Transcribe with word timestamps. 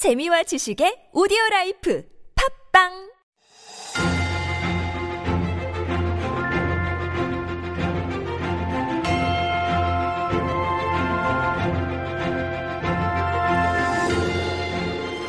재미와 0.00 0.43
지식의 0.43 1.09
오디오 1.13 1.37
라이프 1.51 2.03
팝빵 2.73 3.11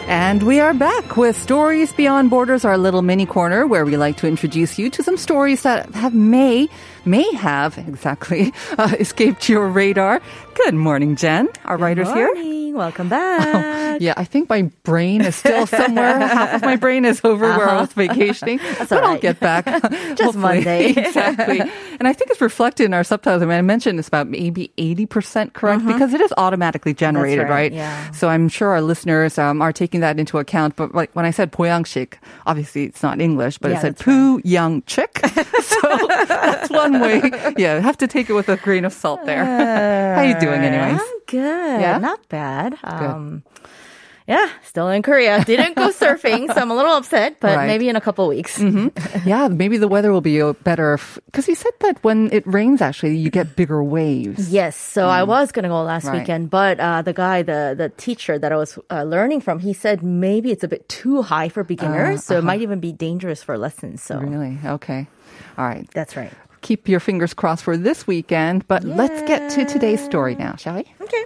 And 0.08 0.42
we 0.42 0.60
are 0.60 0.74
back 0.74 1.16
with 1.16 1.36
Stories 1.36 1.92
Beyond 1.92 2.28
Borders, 2.28 2.64
our 2.64 2.76
little 2.76 3.00
mini 3.02 3.24
corner 3.24 3.66
where 3.66 3.84
we 3.84 3.96
like 3.96 4.16
to 4.18 4.26
introduce 4.26 4.78
you 4.78 4.90
to 4.90 5.02
some 5.02 5.16
stories 5.16 5.62
that 5.62 5.94
have 5.94 6.14
may, 6.14 6.68
may 7.04 7.30
have 7.34 7.78
exactly 7.78 8.52
uh, 8.78 8.94
escaped 9.00 9.48
your 9.48 9.68
radar. 9.68 10.20
Good 10.54 10.74
morning, 10.74 11.16
Jen. 11.16 11.48
Our 11.64 11.76
writer's 11.76 12.12
here. 12.12 12.26
morning. 12.34 12.74
Welcome 12.74 13.08
back. 13.10 14.00
Yeah, 14.00 14.14
I 14.16 14.24
think 14.24 14.48
my 14.48 14.62
brain 14.82 15.20
is 15.20 15.36
still 15.36 15.66
somewhere. 15.66 16.18
Half 16.26 16.54
of 16.54 16.62
my 16.62 16.76
brain 16.76 17.04
is 17.04 17.20
over 17.22 17.46
where 17.46 17.68
I 17.68 17.80
was 17.80 17.92
vacationing, 17.92 18.60
but 18.78 18.92
all 18.92 19.04
I'll 19.12 19.18
get 19.18 19.38
back. 19.40 19.66
Just. 20.16 20.36
Monday. 20.38 20.86
exactly. 20.96 21.60
And 21.60 22.08
I 22.08 22.14
think 22.14 22.30
it's 22.30 22.40
reflected 22.40 22.84
in 22.84 22.94
our 22.94 23.04
subtitles. 23.04 23.42
I 23.42 23.46
mean, 23.46 23.58
I 23.58 23.62
mentioned 23.62 23.98
it's 23.98 24.08
about 24.08 24.26
maybe 24.26 24.72
80% 24.78 25.52
correct 25.52 25.86
because 25.86 26.14
it 26.14 26.20
is 26.22 26.32
automatically 26.38 26.94
generated, 26.94 27.44
right, 27.44 27.50
right? 27.50 27.72
yeah. 27.72 28.10
So 28.12 28.28
I'm 28.28 28.48
sure 28.48 28.70
our 28.70 28.80
listeners 28.80 29.38
um, 29.38 29.60
are 29.60 29.72
taking 29.72 30.00
that 30.00 30.18
into 30.18 30.38
account. 30.38 30.74
But 30.76 30.94
like 30.94 31.14
when 31.14 31.26
I 31.26 31.30
said 31.30 31.52
poyangshik, 31.52 32.14
obviously 32.46 32.84
it's 32.84 33.02
not 33.02 33.20
English, 33.20 33.58
but 33.58 33.70
Yeah, 33.70 33.78
it 33.78 33.80
said 33.82 33.92
right. 33.98 34.04
poo 34.04 34.40
young 34.44 34.82
chick. 34.84 35.20
so 35.62 35.98
that's 36.26 36.70
one 36.70 36.91
way. 37.00 37.20
Yeah, 37.56 37.80
have 37.80 37.98
to 37.98 38.06
take 38.06 38.28
it 38.30 38.34
with 38.34 38.48
a 38.48 38.56
grain 38.56 38.84
of 38.84 38.92
salt 38.92 39.24
there. 39.26 39.44
How 40.16 40.22
you 40.22 40.38
doing, 40.40 40.62
anyways? 40.62 41.00
I'm 41.00 41.18
good. 41.26 41.80
Yeah? 41.80 41.98
Not 41.98 42.28
bad. 42.28 42.78
Um, 42.84 43.42
yeah, 44.28 44.48
still 44.62 44.88
in 44.88 45.02
Korea. 45.02 45.44
Didn't 45.44 45.74
go 45.74 45.90
surfing, 45.90 46.46
so 46.46 46.60
I'm 46.60 46.70
a 46.70 46.76
little 46.76 46.92
upset, 46.94 47.40
but 47.40 47.56
Right. 47.56 47.66
maybe 47.66 47.88
in 47.88 47.96
a 47.96 48.00
couple 48.00 48.26
weeks. 48.28 48.58
Yeah, 49.26 49.48
maybe 49.48 49.78
the 49.78 49.88
weather 49.88 50.12
will 50.12 50.20
be 50.22 50.40
uh, 50.42 50.52
better 50.64 50.98
because 51.26 51.46
you 51.48 51.54
said 51.54 51.72
that 51.80 52.02
when 52.02 52.30
it 52.32 52.46
rains, 52.46 52.80
actually, 52.80 53.16
you 53.16 53.30
get 53.30 53.54
bigger 53.56 53.82
waves. 53.82 54.50
Yes, 54.50 54.76
so 54.76 55.08
I 55.08 55.22
was 55.22 55.50
gonna 55.52 55.68
go 55.68 55.82
last 55.82 56.06
Right. 56.06 56.20
weekend, 56.20 56.50
but 56.50 56.78
uh, 56.80 57.02
the 57.02 57.12
guy, 57.12 57.42
the 57.42 57.74
the 57.76 57.88
teacher 57.98 58.38
that 58.38 58.50
I 58.52 58.56
was 58.56 58.78
uh, 58.90 59.02
learning 59.02 59.40
from, 59.42 59.58
he 59.58 59.72
said 59.74 60.02
maybe 60.02 60.50
it's 60.50 60.64
a 60.64 60.68
bit 60.68 60.88
too 60.88 61.22
high 61.22 61.48
for 61.50 61.62
beginners, 61.64 62.22
so 62.24 62.38
it 62.38 62.44
might 62.44 62.62
even 62.62 62.78
be 62.80 62.92
dangerous 62.92 63.42
for 63.42 63.58
lessons. 63.58 64.02
So 64.02 64.18
Really? 64.18 64.58
Okay. 64.64 65.06
All 65.58 65.66
right. 65.66 65.86
that's 65.94 66.16
right. 66.16 66.32
Keep 66.62 66.88
your 66.88 67.00
fingers 67.00 67.34
crossed 67.34 67.64
for 67.64 67.76
this 67.76 68.06
weekend, 68.06 68.66
but 68.68 68.82
let's 68.84 69.20
get 69.28 69.50
to 69.50 69.64
today's 69.64 70.02
story 70.02 70.34
now, 70.36 70.56
shall 70.56 70.76
we? 70.76 70.84
Okay. 71.00 71.24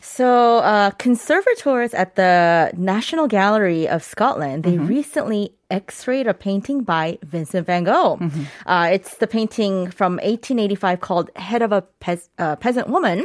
So, 0.00 0.58
uh, 0.58 0.90
conservators 0.98 1.94
at 1.94 2.16
the 2.16 2.72
National 2.76 3.28
Gallery 3.28 3.86
of 3.88 4.02
Scotland, 4.02 4.64
they 4.64 4.76
recently 4.76 5.52
x-rayed 5.70 6.26
a 6.26 6.34
painting 6.34 6.82
by 6.82 7.18
Vincent 7.22 7.66
van 7.66 7.84
Gogh. 7.84 8.18
Uh, 8.66 8.90
it's 8.92 9.16
the 9.18 9.28
painting 9.28 9.90
from 9.92 10.14
1885 10.14 11.00
called 11.00 11.30
Head 11.36 11.62
of 11.62 11.70
a 11.70 11.84
Pez- 12.00 12.28
uh, 12.38 12.56
Peasant 12.56 12.88
Woman. 12.88 13.24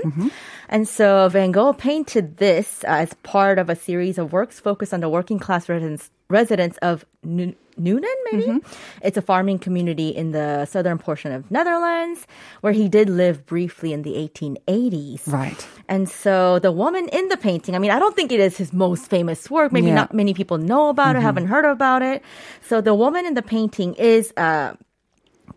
And 0.69 0.87
so 0.87 1.27
Van 1.29 1.51
Gogh 1.51 1.73
painted 1.73 2.37
this 2.37 2.83
uh, 2.83 2.89
as 3.03 3.13
part 3.23 3.57
of 3.57 3.69
a 3.71 3.75
series 3.75 4.17
of 4.19 4.31
works 4.31 4.59
focused 4.59 4.93
on 4.93 4.99
the 4.99 5.09
working 5.09 5.39
class 5.39 5.67
residents, 5.67 6.11
residents 6.29 6.77
of 6.83 7.05
Nu- 7.23 7.55
Nuenen, 7.77 8.13
maybe? 8.31 8.59
It's 9.01 9.17
a 9.17 9.21
farming 9.21 9.59
community 9.59 10.09
in 10.09 10.31
the 10.31 10.65
southern 10.65 10.97
portion 10.97 11.31
of 11.31 11.49
Netherlands 11.51 12.25
where 12.61 12.73
he 12.73 12.89
did 12.89 13.09
live 13.09 13.45
briefly 13.45 13.93
in 13.93 14.01
the 14.01 14.13
1880s. 14.15 15.27
Right. 15.27 15.67
And 15.87 16.09
so 16.09 16.59
the 16.59 16.71
woman 16.71 17.07
in 17.09 17.29
the 17.29 17.37
painting, 17.37 17.75
I 17.75 17.79
mean, 17.79 17.91
I 17.91 17.99
don't 17.99 18.15
think 18.15 18.31
it 18.31 18.39
is 18.39 18.57
his 18.57 18.73
most 18.73 19.09
famous 19.09 19.49
work. 19.49 19.71
Maybe 19.71 19.87
Yeah. 19.87 19.95
not 19.95 20.13
many 20.13 20.33
people 20.33 20.57
know 20.57 20.89
about 20.89 21.15
it, 21.15 21.21
haven't 21.21 21.47
heard 21.47 21.65
about 21.65 22.01
it. 22.01 22.21
So 22.67 22.81
the 22.81 22.93
woman 22.95 23.25
in 23.25 23.33
the 23.35 23.41
painting 23.41 23.93
is 23.95 24.33
uh, 24.37 24.73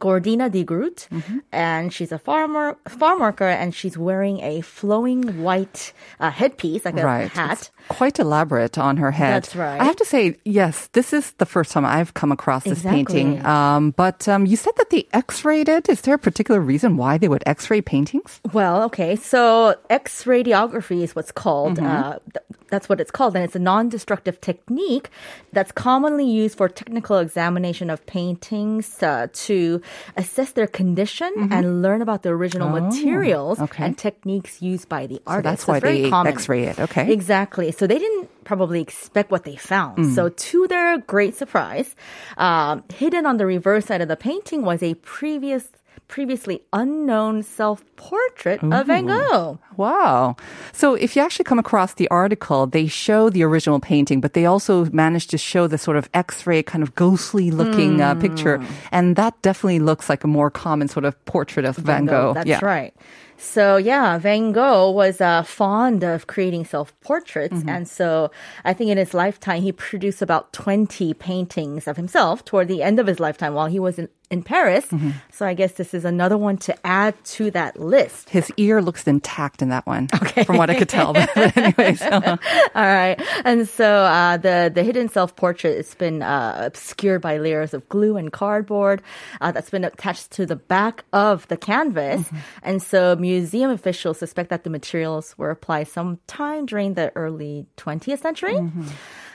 Gordina 0.01 0.51
de 0.51 0.65
Groot, 0.65 1.07
and 1.53 1.93
she's 1.93 2.11
a 2.13 2.19
farmer, 2.19 2.77
farm 2.89 3.21
worker, 3.21 3.45
and 3.47 3.75
she's 3.75 3.97
wearing 3.99 4.41
a 4.41 4.63
flowing 4.63 5.43
white 5.43 5.93
uh, 6.19 6.31
headpiece, 6.31 6.85
like 6.85 6.97
a 6.97 7.05
Right. 7.05 7.29
hat. 7.31 7.59
It's 7.61 7.71
quite 7.89 8.19
elaborate 8.19 8.79
on 8.79 8.97
her 8.97 9.11
head. 9.11 9.35
That's 9.43 9.55
right. 9.57 9.81
I 9.81 9.85
have 9.85 9.97
to 9.97 10.05
say, 10.05 10.37
yes, 10.45 10.89
this 10.93 11.13
is 11.13 11.33
the 11.33 11.47
first 11.47 11.73
time 11.73 11.85
I've 11.85 12.15
come 12.15 12.33
across 12.33 12.65
this 12.65 12.83
painting. 12.83 13.45
Um, 13.45 13.91
but 13.93 14.27
um, 14.29 14.47
you 14.47 14.57
said 14.57 14.73
that 14.77 14.91
they 14.91 15.07
x-rayed 15.13 15.69
it. 15.69 15.89
Is 15.89 16.01
there 16.03 16.15
a 16.15 16.19
particular 16.19 16.61
reason 16.61 16.97
why 16.97 17.19
they 17.19 17.29
would 17.29 17.43
x-ray 17.47 17.81
paintings? 17.83 18.41
Well, 18.53 18.83
okay. 18.85 19.17
So 19.17 19.75
X 19.91 20.25
radiography 20.25 21.03
is 21.03 21.15
what's 21.15 21.33
called. 21.33 21.79
Uh, 21.79 22.19
th- 22.33 22.45
that's 22.71 22.89
what 22.89 23.01
it's 23.01 23.11
called, 23.11 23.35
and 23.35 23.45
it's 23.45 23.57
a 23.57 23.59
non-destructive 23.59 24.41
technique 24.41 25.11
that's 25.53 25.73
commonly 25.73 26.25
used 26.25 26.57
for 26.57 26.69
technical 26.69 27.19
examination 27.19 27.91
of 27.91 28.07
paintings 28.07 29.03
uh, 29.03 29.27
to 29.33 29.83
assess 30.17 30.53
their 30.53 30.67
condition 30.67 31.31
and 31.51 31.83
learn 31.83 32.03
about 32.03 32.23
the 32.23 32.31
original 32.31 32.69
materials 32.69 33.61
okay. 33.61 33.85
and 33.85 33.99
techniques 33.99 34.61
used 34.63 34.89
by 34.89 35.07
the 35.07 35.17
So 35.17 35.23
artist. 35.27 35.45
that's 35.45 35.65
So 35.65 35.73
why 35.73 35.77
it's 35.79 35.83
very 35.85 36.03
they 36.03 36.11
common. 36.11 36.33
x-ray 36.33 36.65
it. 36.65 36.79
Okay. 36.79 37.13
Exactly. 37.13 37.73
So 37.73 37.87
they 37.87 37.99
didn't 37.99 38.29
probably 38.45 38.81
expect 38.81 39.31
what 39.31 39.45
they 39.45 39.57
found. 39.57 40.15
So 40.15 40.29
to 40.29 40.67
their 40.69 40.99
great 40.99 41.35
surprise, 41.37 41.95
um, 42.37 42.83
hidden 42.93 43.27
on 43.27 43.37
the 43.37 43.47
reverse 43.47 43.87
side 43.87 44.01
of 44.01 44.09
the 44.09 44.17
painting 44.17 44.63
was 44.63 44.83
a 44.83 44.95
previous 44.95 45.69
previously 46.11 46.61
unknown 46.73 47.41
self-portrait 47.41 48.61
of 48.65 48.87
Van 48.89 49.07
Gogh. 49.07 49.61
Wow. 49.77 50.35
So 50.73 50.95
if 50.95 51.15
you 51.15 51.23
actually 51.23 51.45
come 51.45 51.61
across 51.61 51.95
the 51.95 52.09
article, 52.09 52.67
they 52.67 52.89
show 52.89 53.31
the 53.31 53.45
original 53.45 53.79
painting, 53.79 54.21
but 54.21 54.35
they 54.35 54.45
also 54.45 54.87
managed 54.87 55.31
to 55.31 55.39
show 55.39 55.69
the 55.69 55.79
sort 55.79 55.97
of 55.97 56.11
X-ray 56.13 56.65
kind 56.65 56.83
of 56.83 56.97
ghostly 56.97 57.53
looking 57.53 58.03
uh, 58.03 58.17
picture. 58.17 58.61
And 58.91 59.15
that 59.15 59.41
definitely 59.43 59.79
looks 59.79 60.11
like 60.11 60.25
a 60.25 60.27
more 60.27 60.51
common 60.51 60.89
sort 60.89 61.05
of 61.05 61.15
portrait 61.27 61.65
of 61.65 61.77
Van, 61.77 62.07
Gogh. 62.07 62.35
That's 62.35 62.49
yeah. 62.49 62.59
right. 62.61 62.93
So 63.41 63.77
yeah, 63.79 64.19
Van 64.19 64.53
Gogh 64.53 64.91
was 64.91 65.21
uh, 65.21 65.43
fond 65.43 66.05
of 66.05 66.27
creating 66.27 66.67
self-portraits, 66.67 67.55
Mm-hmm. 67.55 67.69
and 67.69 67.89
so 67.89 68.31
I 68.65 68.75
think 68.75 68.91
in 68.91 68.99
his 68.99 69.15
lifetime 69.15 69.63
he 69.63 69.73
produced 69.73 70.21
about 70.23 70.53
twenty 70.53 71.15
paintings 71.15 71.89
of 71.89 71.97
himself 71.97 72.45
toward 72.45 72.69
the 72.69 72.83
end 72.83 73.01
of 73.01 73.07
his 73.07 73.19
lifetime 73.19 73.55
while 73.55 73.67
he 73.67 73.81
was 73.81 73.99
in, 73.99 74.09
in 74.31 74.43
Paris. 74.43 74.87
Mm-hmm. 74.87 75.11
So 75.33 75.47
I 75.47 75.55
guess 75.55 75.73
this 75.73 75.95
is 75.95 76.05
another 76.05 76.37
one 76.39 76.59
to 76.59 76.87
add 76.87 77.15
to 77.37 77.51
that 77.53 77.81
list. 77.81 78.29
His 78.31 78.53
ear 78.59 78.81
looks 78.83 79.07
intact 79.09 79.63
in 79.63 79.71
that 79.71 79.87
one, 79.87 80.07
from 80.45 80.57
what 80.59 80.69
I 80.71 80.75
could 80.79 80.89
tell. 80.89 81.13
But 81.15 81.57
anyways, 81.57 82.03
uh, 82.03 82.37
All 82.75 82.83
right, 82.87 83.17
and 83.45 83.67
so 83.67 83.87
uh, 84.05 84.37
the 84.37 84.71
the 84.73 84.83
hidden 84.85 85.09
self 85.09 85.35
portrait 85.35 85.79
it's 85.79 85.95
been 85.97 86.23
uh, 86.23 86.61
obscured 86.67 87.23
by 87.23 87.39
layers 87.39 87.73
of 87.75 87.89
glue 87.89 88.17
and 88.17 88.31
cardboard 88.31 89.01
uh, 89.41 89.51
that's 89.51 89.71
been 89.71 89.85
attached 89.85 90.31
to 90.33 90.45
the 90.47 90.57
back 90.57 91.05
of 91.13 91.49
the 91.49 91.57
canvas, 91.57 92.29
and 92.63 92.83
so 92.83 93.17
museum 93.35 93.71
officials 93.79 94.17
suspect 94.19 94.49
that 94.51 94.63
the 94.67 94.71
materials 94.79 95.27
were 95.39 95.51
applied 95.57 95.87
sometime 95.99 96.63
during 96.67 96.95
the 96.95 97.07
early 97.25 97.55
20th 97.77 98.21
century. 98.27 98.59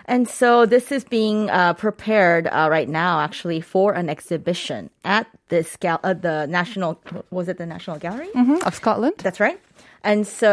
And 0.07 0.29
so 0.39 0.67
this 0.67 0.91
is 0.91 1.03
being 1.03 1.49
uh, 1.49 1.73
prepared 1.73 2.45
uh, 2.47 2.67
right 2.69 2.89
now, 3.03 3.13
actually, 3.27 3.59
for 3.73 3.87
an 4.01 4.07
exhibition 4.15 4.81
at 5.03 5.25
this 5.49 5.69
gal- 5.83 6.03
uh, 6.03 6.13
the 6.13 6.45
National. 6.45 6.91
Was 7.31 7.47
it 7.49 7.57
the 7.57 7.65
National 7.65 7.97
Gallery? 7.97 8.29
of 8.67 8.73
Scotland. 8.75 9.15
That's 9.25 9.39
right. 9.39 9.59
And 10.03 10.27
so 10.27 10.51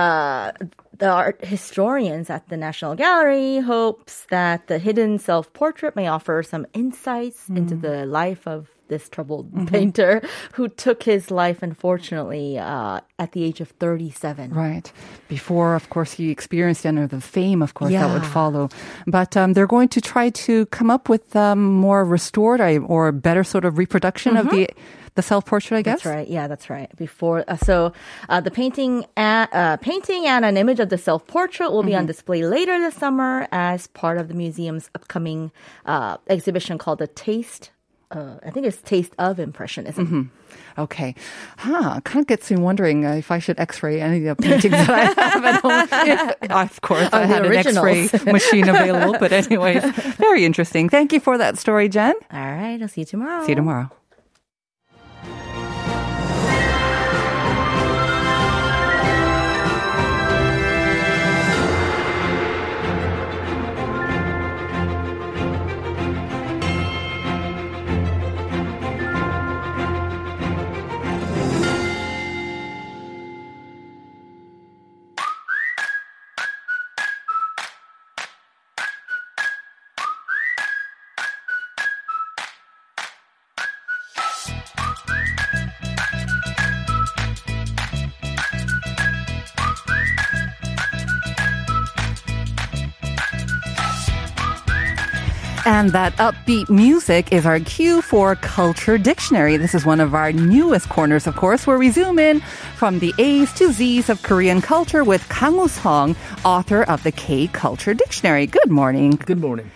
uh, 0.00 0.52
the 0.96 1.10
art 1.10 1.44
historians 1.44 2.30
at 2.30 2.48
the 2.48 2.56
National 2.56 2.94
Gallery 2.96 3.60
hopes 3.60 4.24
that 4.30 4.58
the 4.68 4.78
hidden 4.78 5.18
self-portrait 5.18 5.92
may 6.00 6.08
offer 6.08 6.42
some 6.42 6.64
insights 6.72 7.48
into 7.58 7.76
the 7.76 8.06
life 8.06 8.46
of 8.48 8.70
this 8.88 9.08
troubled 9.08 9.66
painter 9.68 10.22
who 10.52 10.68
took 10.68 11.02
his 11.02 11.30
life, 11.30 11.62
unfortunately, 11.62 12.58
uh, 12.58 13.00
at 13.18 13.32
the 13.32 13.44
age 13.44 13.60
of 13.60 13.68
37. 13.70 14.52
Right. 14.52 14.92
Before, 15.28 15.74
of 15.74 15.90
course, 15.90 16.12
he 16.12 16.30
experienced 16.30 16.84
any 16.86 17.02
of 17.02 17.10
the 17.10 17.20
fame, 17.20 17.62
of 17.62 17.74
course, 17.74 17.92
that 17.92 18.12
would 18.12 18.26
follow. 18.26 18.68
But 19.06 19.36
um, 19.36 19.52
they're 19.52 19.66
going 19.66 19.88
to 19.88 20.00
try 20.00 20.30
to 20.30 20.66
come 20.66 20.90
up 20.90 21.08
with 21.08 21.34
um, 21.36 21.62
more 21.62 22.04
restored 22.04 22.60
or 22.60 23.12
better 23.12 23.44
sort 23.44 23.64
of 23.64 23.78
reproduction 23.78 24.36
of 24.36 24.50
the 24.50 24.68
the 25.14 25.22
self 25.22 25.44
portrait, 25.44 25.78
I 25.78 25.82
guess. 25.82 26.02
That's 26.02 26.16
right. 26.16 26.28
Yeah, 26.28 26.46
that's 26.46 26.68
right. 26.68 26.94
Before, 26.96 27.44
uh, 27.48 27.56
so 27.56 27.92
uh, 28.28 28.40
the 28.40 28.50
painting, 28.50 29.06
a 29.16 29.48
uh, 29.52 29.76
painting 29.78 30.26
and 30.26 30.44
an 30.44 30.56
image 30.56 30.80
of 30.80 30.88
the 30.88 30.98
self-portrait 30.98 31.70
will 31.70 31.82
be 31.82 31.94
on 31.94 32.06
display 32.06 32.44
later 32.44 32.78
this 32.78 32.94
summer 32.94 33.46
as 33.52 33.86
part 33.88 34.18
of 34.18 34.28
the 34.28 34.34
museum's 34.34 34.90
upcoming 34.94 35.52
uh, 35.86 36.16
exhibition 36.28 36.78
called 36.78 36.98
the 36.98 37.06
Taste. 37.06 37.70
Uh, 38.14 38.36
I 38.46 38.50
think 38.50 38.64
it's 38.66 38.80
Taste 38.82 39.12
of 39.18 39.40
Impressionism. 39.40 40.30
Okay. 40.78 41.14
Huh. 41.58 42.00
Kind 42.04 42.20
of 42.22 42.26
gets 42.28 42.50
me 42.50 42.56
wondering 42.56 43.04
uh, 43.04 43.14
if 43.14 43.30
I 43.30 43.40
should 43.40 43.58
x-ray 43.58 44.00
any 44.00 44.24
of 44.26 44.36
the 44.36 44.42
paintings 44.42 44.72
that 44.72 44.88
I 44.90 45.04
have 45.30 45.44
at 45.44 45.60
home. 45.60 45.88
If, 46.42 46.50
of 46.50 46.80
course, 46.80 47.08
I 47.12 47.26
had 47.26 47.44
an 47.44 47.52
x-ray 47.52 48.08
machine 48.32 48.68
available. 48.68 49.16
But 49.18 49.32
anyways, 49.32 49.84
very 50.16 50.44
interesting. 50.44 50.88
Thank 50.88 51.12
you 51.12 51.20
for 51.20 51.38
that 51.38 51.58
story, 51.58 51.88
Jen. 51.88 52.14
All 52.32 52.40
right, 52.40 52.80
I'll 52.80 52.88
see 52.88 53.00
you 53.02 53.06
tomorrow. 53.06 53.44
See 53.44 53.50
you 53.52 53.56
tomorrow. 53.56 53.90
And 95.66 95.92
that 95.92 96.14
upbeat 96.16 96.68
music 96.68 97.32
is 97.32 97.46
our 97.46 97.58
cue 97.58 98.02
for 98.02 98.36
Culture 98.36 98.98
Dictionary. 98.98 99.56
This 99.56 99.74
is 99.74 99.86
one 99.86 99.98
of 99.98 100.14
our 100.14 100.30
newest 100.30 100.90
corners, 100.90 101.26
of 101.26 101.36
course, 101.36 101.66
where 101.66 101.78
we 101.78 101.90
zoom 101.90 102.18
in 102.18 102.40
from 102.76 102.98
the 102.98 103.14
A's 103.16 103.50
to 103.54 103.72
Z's 103.72 104.10
of 104.10 104.22
Korean 104.22 104.60
culture 104.60 105.04
with 105.04 105.26
Kang 105.30 105.56
Woo-sung, 105.56 106.16
author 106.44 106.82
of 106.82 107.02
the 107.02 107.12
K 107.12 107.46
Culture 107.46 107.94
Dictionary. 107.94 108.46
Good 108.46 108.70
morning. 108.70 109.12
Good 109.12 109.40
morning. 109.40 109.70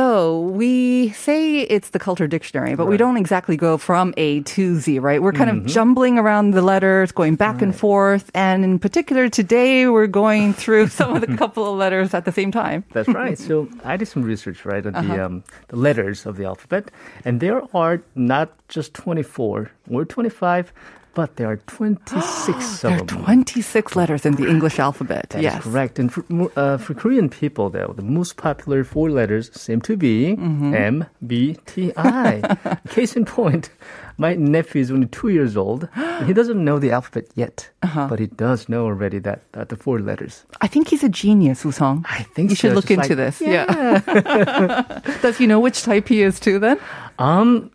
So 0.00 0.40
we 0.40 1.08
say 1.12 1.60
it's 1.60 1.88
the 1.88 1.98
culture 1.98 2.26
dictionary, 2.28 2.74
but 2.76 2.84
we 2.84 2.98
don't 2.98 3.16
exactly 3.16 3.56
go 3.56 3.78
from 3.78 4.12
A 4.18 4.40
to 4.42 4.78
Z, 4.78 4.98
right? 4.98 5.22
We're 5.22 5.32
kind 5.32 5.48
Mm-hmm. 5.48 5.64
of 5.64 5.72
jumbling 5.72 6.18
around 6.18 6.50
the 6.50 6.60
letters, 6.60 7.12
going 7.12 7.34
back 7.36 7.62
and 7.62 7.74
forth. 7.74 8.30
And 8.34 8.62
in 8.62 8.78
particular, 8.78 9.30
today 9.30 9.86
we're 9.88 10.06
going 10.06 10.52
through 10.52 10.88
some 10.98 11.14
of 11.16 11.22
the 11.22 11.34
couple 11.38 11.64
of 11.64 11.78
letters 11.78 12.12
at 12.12 12.26
the 12.26 12.32
same 12.32 12.52
time. 12.52 12.84
That's 12.92 13.08
right. 13.08 13.38
so 13.38 13.70
I 13.84 13.96
did 13.96 14.04
some 14.08 14.22
research, 14.22 14.66
right, 14.66 14.84
on 14.84 14.94
Uh-huh. 14.94 15.14
the 15.16 15.24
um, 15.24 15.44
the 15.68 15.76
letters 15.76 16.26
of 16.26 16.36
the 16.36 16.44
alphabet, 16.44 16.90
and 17.24 17.40
there 17.40 17.62
are 17.74 18.02
not 18.14 18.48
just 18.68 18.92
24 18.92 19.70
or 19.90 20.04
25, 20.04 20.72
but 21.16 21.36
there 21.36 21.48
are 21.52 21.56
26 21.56 22.80
There 22.82 22.92
are 22.92 23.00
of 23.00 23.06
them. 23.08 23.24
26 23.24 23.96
letters 23.96 24.26
in 24.26 24.34
the 24.36 24.46
English 24.54 24.78
alphabet. 24.78 25.30
That 25.30 25.42
yes. 25.42 25.62
correct. 25.62 25.98
And 25.98 26.12
for, 26.12 26.22
uh, 26.56 26.76
for 26.76 26.92
Korean 26.94 27.28
people, 27.30 27.70
though, 27.70 27.94
the 27.96 28.02
most 28.18 28.36
popular 28.36 28.84
four 28.84 29.08
letters 29.10 29.50
seem 29.64 29.80
to 29.88 29.96
be 29.96 30.36
Mm-hmm. 30.36 30.74
M, 30.74 30.96
B, 31.26 31.56
T, 31.66 31.92
I. 31.96 32.78
Case 32.90 33.16
in 33.16 33.24
point, 33.24 33.70
my 34.18 34.34
nephew 34.34 34.80
is 34.80 34.90
only 34.90 35.06
two 35.06 35.28
years 35.28 35.56
old. 35.56 35.88
he 36.26 36.32
doesn't 36.40 36.62
know 36.64 36.78
the 36.78 36.90
alphabet 36.92 37.26
yet, 37.34 37.68
Uh-huh. 37.82 38.06
but 38.08 38.18
he 38.18 38.26
does 38.26 38.68
know 38.68 38.84
already 38.86 39.18
that, 39.20 39.40
that 39.52 39.68
the 39.68 39.76
four 39.76 39.98
letters. 40.00 40.44
I 40.60 40.66
think 40.68 40.88
he's 40.88 41.04
a 41.04 41.08
genius, 41.08 41.64
Woo-sung. 41.64 42.04
I 42.08 42.22
think 42.34 42.50
you 42.50 42.56
should 42.56 42.74
look 42.74 42.86
just 42.86 43.10
into 43.10 43.14
like- 43.22 43.36
this. 43.38 43.40
Yeah. 43.40 44.00
Does 45.22 45.36
he 45.38 45.46
know 45.46 45.60
which 45.60 45.82
type 45.82 46.08
he 46.08 46.22
is 46.22 46.40
too 46.40 46.58
then? 46.58 46.78
Um, 47.18 47.70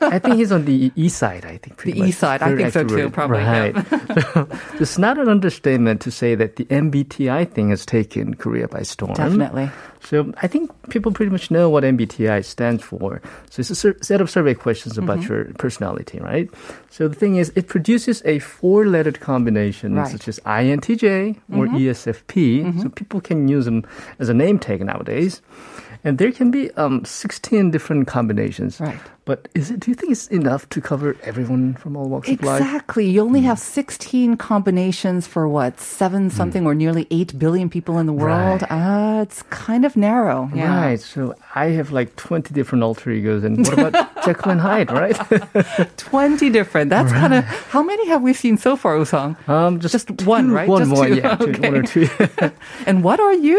I 0.00 0.18
think 0.18 0.36
he's 0.36 0.52
on 0.52 0.64
the 0.64 0.90
east 0.96 1.18
side. 1.18 1.44
I 1.44 1.56
think 1.58 1.82
The 1.82 1.92
much. 1.94 2.08
east 2.08 2.18
side, 2.20 2.40
I 2.42 2.48
Very 2.48 2.62
think 2.70 2.72
so 2.72 2.84
too, 2.84 3.10
probably, 3.10 3.40
yeah. 3.40 3.72
Right. 3.72 3.76
so, 4.32 4.48
it's 4.80 4.96
not 4.98 5.18
an 5.18 5.28
understatement 5.28 6.00
to 6.02 6.10
say 6.10 6.34
that 6.34 6.56
the 6.56 6.64
MBTI 6.66 7.50
thing 7.52 7.70
has 7.70 7.84
taken 7.84 8.34
Korea 8.34 8.68
by 8.68 8.82
storm. 8.82 9.14
Definitely. 9.14 9.70
So 10.00 10.32
I 10.40 10.46
think 10.46 10.70
people 10.88 11.10
pretty 11.12 11.30
much 11.32 11.50
know 11.50 11.68
what 11.68 11.82
MBTI 11.84 12.44
stands 12.44 12.82
for. 12.82 13.20
So 13.50 13.60
it's 13.60 13.70
a 13.70 13.74
sur- 13.74 13.96
set 14.02 14.20
of 14.20 14.30
survey 14.30 14.54
questions 14.54 14.96
about 14.96 15.18
Mm-hmm. 15.18 15.32
your 15.32 15.44
personality, 15.58 15.85
right? 16.22 16.48
So 16.90 17.08
the 17.08 17.14
thing 17.14 17.36
is, 17.36 17.52
it 17.54 17.66
produces 17.68 18.22
a 18.24 18.38
four-lettered 18.38 19.20
combination 19.20 19.94
Right. 19.94 20.06
Mm-hmm. 20.06 20.16
such 20.16 20.28
as 20.28 20.40
INTJ 20.40 21.36
or 21.52 21.66
E 21.66 21.86
ESFP. 21.86 22.82
So 22.82 22.88
people 22.88 23.20
can 23.20 23.48
use 23.48 23.64
them 23.64 23.84
as 24.18 24.28
a 24.28 24.34
name 24.34 24.58
tag 24.58 24.84
nowadays. 24.84 25.42
And 26.06 26.18
there 26.18 26.30
can 26.30 26.52
be 26.52 26.70
um, 26.76 27.04
16 27.04 27.72
different 27.72 28.06
combinations. 28.06 28.80
Right. 28.80 28.96
But 29.24 29.48
is 29.54 29.72
it? 29.72 29.80
Do 29.80 29.90
you 29.90 29.96
think 29.96 30.12
it's 30.12 30.28
enough 30.28 30.68
to 30.68 30.80
cover 30.80 31.16
everyone 31.24 31.74
from 31.74 31.96
all 31.96 32.08
walks 32.08 32.28
of 32.28 32.40
life? 32.44 32.60
Exactly. 32.60 33.10
You 33.10 33.22
only 33.22 33.40
have 33.40 33.58
16 33.58 34.36
combinations 34.36 35.26
for 35.26 35.48
what, 35.48 35.80
seven 35.80 36.30
something 36.30 36.64
or 36.64 36.76
nearly 36.76 37.08
8 37.10 37.36
billion 37.36 37.68
people 37.68 37.98
in 37.98 38.06
the 38.06 38.12
world? 38.12 38.62
Right. 38.62 38.70
Ah, 38.70 39.22
it's 39.22 39.42
kind 39.50 39.84
of 39.84 39.96
narrow. 39.96 40.48
Yeah. 40.54 40.80
Right. 40.80 41.00
So 41.00 41.34
I 41.56 41.70
have 41.70 41.90
like 41.90 42.14
20 42.14 42.54
different 42.54 42.84
alter 42.84 43.10
egos. 43.10 43.42
And 43.42 43.66
what 43.66 43.76
about 43.80 44.08
Jekyll 44.24 44.52
and 44.52 44.60
Hyde, 44.60 44.92
right? 44.92 45.16
20 45.96 46.50
different. 46.50 46.90
That's 46.90 47.10
kind 47.10 47.34
of, 47.34 47.44
how 47.44 47.82
many 47.82 48.06
have 48.06 48.22
we 48.22 48.32
seen 48.32 48.56
so 48.56 48.76
far, 48.76 48.96
Woo-sung? 48.96 49.36
Um, 49.48 49.80
just, 49.80 49.92
Just 50.06 50.22
one, 50.24 50.52
right? 50.52 50.68
One 50.68 50.82
Just 50.82 50.90
more, 50.92 51.06
two. 51.08 51.16
yeah, 51.16 51.34
two, 51.34 51.52
one 51.62 51.74
or 51.74 51.82
two. 51.82 52.08
And 52.86 53.02
what 53.02 53.18
are 53.18 53.34
you? 53.34 53.58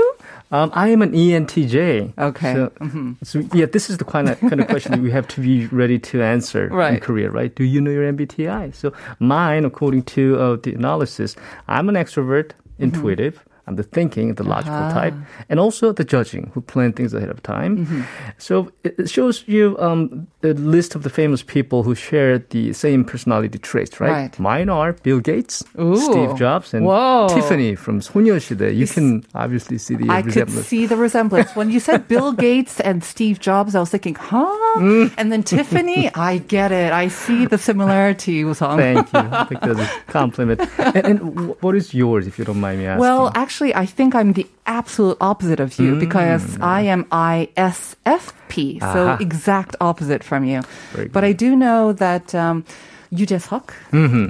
Um, 0.52 0.72
I 0.74 0.90
am 0.90 1.02
an 1.02 1.12
ENTJ. 1.14 2.18
Okay. 2.18 2.54
Mm-hmm. 2.54 3.14
So, 3.24 3.42
so 3.42 3.50
yeah, 3.54 3.66
this 3.66 3.90
is 3.90 3.98
the 3.98 4.06
kind 4.06 4.30
of 4.30 4.40
kind 4.40 4.60
of 4.62 4.68
question 4.68 4.92
that 4.94 5.02
we 5.02 5.12
have 5.12 5.28
to 5.30 5.42
be 5.42 5.68
ready 5.68 6.00
to 6.00 6.22
answer 6.24 6.68
in 6.94 7.00
Korea, 7.00 7.30
right? 7.30 7.54
Do 7.54 7.64
you 7.64 7.82
know 7.82 7.92
your 7.92 8.12
MBTI? 8.12 8.74
So 8.76 8.94
mine, 9.20 9.66
according 9.66 10.04
to 10.16 10.40
uh, 10.40 10.56
the 10.62 10.74
analysis, 10.74 11.36
I'm 11.68 11.90
an 11.90 11.96
extrovert, 11.96 12.52
Mm-hmm. 12.80 12.84
intuitive 12.96 13.44
the 13.76 13.84
thinking, 13.84 14.36
the 14.36 14.44
logical 14.44 14.74
ah. 14.74 14.94
type, 14.94 15.14
and 15.50 15.60
also 15.60 15.92
the 15.92 16.04
judging, 16.04 16.52
who 16.54 16.62
plan 16.62 16.94
things 16.94 17.14
ahead 17.14 17.30
of 17.30 17.44
time. 17.44 17.86
Mm-hmm. 17.86 18.02
So 18.38 18.72
it 18.84 19.10
shows 19.10 19.44
you 19.48 19.78
um, 19.80 20.28
the 20.42 20.54
list 20.54 20.96
of 20.96 21.04
the 21.04 21.10
famous 21.10 21.44
people 21.44 21.84
who 21.84 21.96
share 21.96 22.40
the 22.40 22.74
same 22.74 23.04
personality 23.04 23.58
traits, 23.60 24.00
right? 24.00 24.12
right. 24.12 24.40
Mine 24.40 24.70
are 24.70 24.94
Bill 24.94 25.20
Gates, 25.20 25.64
Ooh. 25.80 25.98
Steve 25.98 26.36
Jobs, 26.38 26.74
and 26.74 26.86
Whoa. 26.86 27.28
Tiffany 27.30 27.76
from 27.76 28.00
소녀시대. 28.00 28.76
You 28.76 28.88
can 28.88 29.24
obviously 29.36 29.78
see 29.78 29.96
the 29.96 30.10
I 30.10 30.22
resemblance. 30.22 30.56
Could 30.56 30.66
see 30.66 30.86
the 30.86 30.98
resemblance. 30.98 31.56
when 31.56 31.70
you 31.70 31.80
said 31.80 32.08
Bill 32.08 32.32
Gates 32.48 32.80
and 32.80 33.04
Steve 33.04 33.40
Jobs, 33.40 33.76
I 33.76 33.80
was 33.80 33.90
thinking, 33.90 34.16
huh? 34.16 34.46
Mm. 34.78 35.14
And 35.18 35.32
then 35.32 35.44
Tiffany, 35.44 36.14
I 36.14 36.38
get 36.38 36.72
it. 36.72 36.92
I 36.94 37.08
see 37.10 37.46
the 37.46 37.58
similarity, 37.58 38.44
Woo-sung. 38.44 38.78
Thank 38.78 39.12
you. 39.12 39.28
because 39.50 39.78
compliment. 40.08 40.62
and, 40.78 41.06
and, 41.06 41.62
what 41.62 41.76
is 41.76 41.94
yours, 41.94 42.28
if 42.28 42.38
you 42.38 42.46
don't 42.46 42.60
mind 42.60 42.80
me 42.80 42.86
asking? 42.86 43.02
Well, 43.02 43.32
actually, 43.36 43.57
I 43.62 43.86
think 43.86 44.14
I'm 44.14 44.34
the 44.34 44.46
absolute 44.66 45.18
opposite 45.20 45.60
of 45.60 45.78
you 45.80 45.96
Mm. 45.96 46.00
because 46.00 46.58
I 46.62 46.82
am 46.82 47.06
ISFP, 47.12 48.80
so 48.94 49.18
exact 49.20 49.76
opposite 49.82 50.24
from 50.24 50.44
you. 50.46 50.62
Very 50.94 51.08
But 51.08 51.24
I 51.24 51.34
do 51.34 51.56
know 51.56 51.94
that 51.94 52.34
um, 52.36 52.64
Yoo 53.12 53.26
Jae-suk 53.26 53.74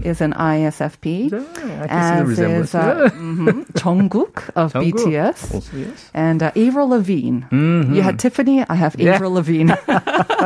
is 0.05 0.21
an 0.21 0.33
ISFP, 0.33 1.29
Mm-hmm. 1.29 1.67
Yeah, 1.69 1.83
I 1.83 1.87
can 1.87 2.03
see 2.03 2.15
the 2.15 2.21
as 2.21 2.27
resemblance. 2.27 2.69
is 2.69 2.75
uh, 2.75 3.09
mhm, 3.15 3.65
Jungkook 3.73 4.49
of 4.55 4.73
Jungkook. 4.73 4.91
BTS. 4.93 5.53
Also, 5.53 5.77
yes. 5.77 6.09
And 6.13 6.43
uh, 6.43 6.51
Avril 6.55 6.89
Lavigne. 6.89 7.41
You 7.51 8.01
had 8.01 8.19
Tiffany, 8.19 8.63
I 8.69 8.75
have 8.75 8.93
Mm-hmm. 8.93 9.01
Yeah. 9.07 9.15
Avril 9.15 9.33
Lavigne. 9.33 9.73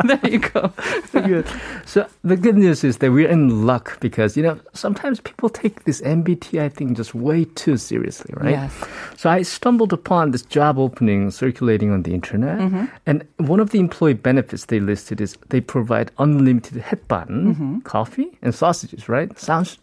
there 0.04 0.30
you 0.30 0.38
go. 0.38 0.72
Good. 1.12 1.46
So 1.86 2.06
the 2.24 2.36
good 2.36 2.56
news 2.56 2.84
is 2.84 2.98
that 2.98 3.10
we're 3.12 3.28
in 3.28 3.66
luck 3.66 3.98
because, 4.00 4.36
you 4.36 4.42
know, 4.42 4.58
sometimes 4.72 5.20
people 5.20 5.48
take 5.48 5.84
this 5.84 6.00
MBTI 6.00 6.72
thing 6.72 6.94
just 6.94 7.14
way 7.14 7.44
too 7.44 7.76
seriously, 7.76 8.32
right? 8.36 8.50
Yes. 8.52 8.72
So 9.16 9.30
I 9.30 9.42
stumbled 9.42 9.92
upon 9.92 10.30
this 10.32 10.42
job 10.42 10.78
opening 10.78 11.30
circulating 11.30 11.90
on 11.92 12.02
the 12.02 12.14
internet. 12.14 12.58
Mm-hmm. 12.58 12.84
And 13.06 13.26
one 13.38 13.60
of 13.60 13.70
the 13.70 13.78
employee 13.78 14.14
benefits 14.14 14.66
they 14.66 14.80
listed 14.80 15.20
is 15.20 15.36
they 15.50 15.60
provide 15.60 16.10
unlimited 16.18 16.82
hetban, 16.82 17.28
Mm-hmm. 17.52 17.78
Coffee, 18.24 18.38
and 18.42 18.54
sausages, 18.54 19.08
right? 19.08 19.38
Sounds 19.38 19.78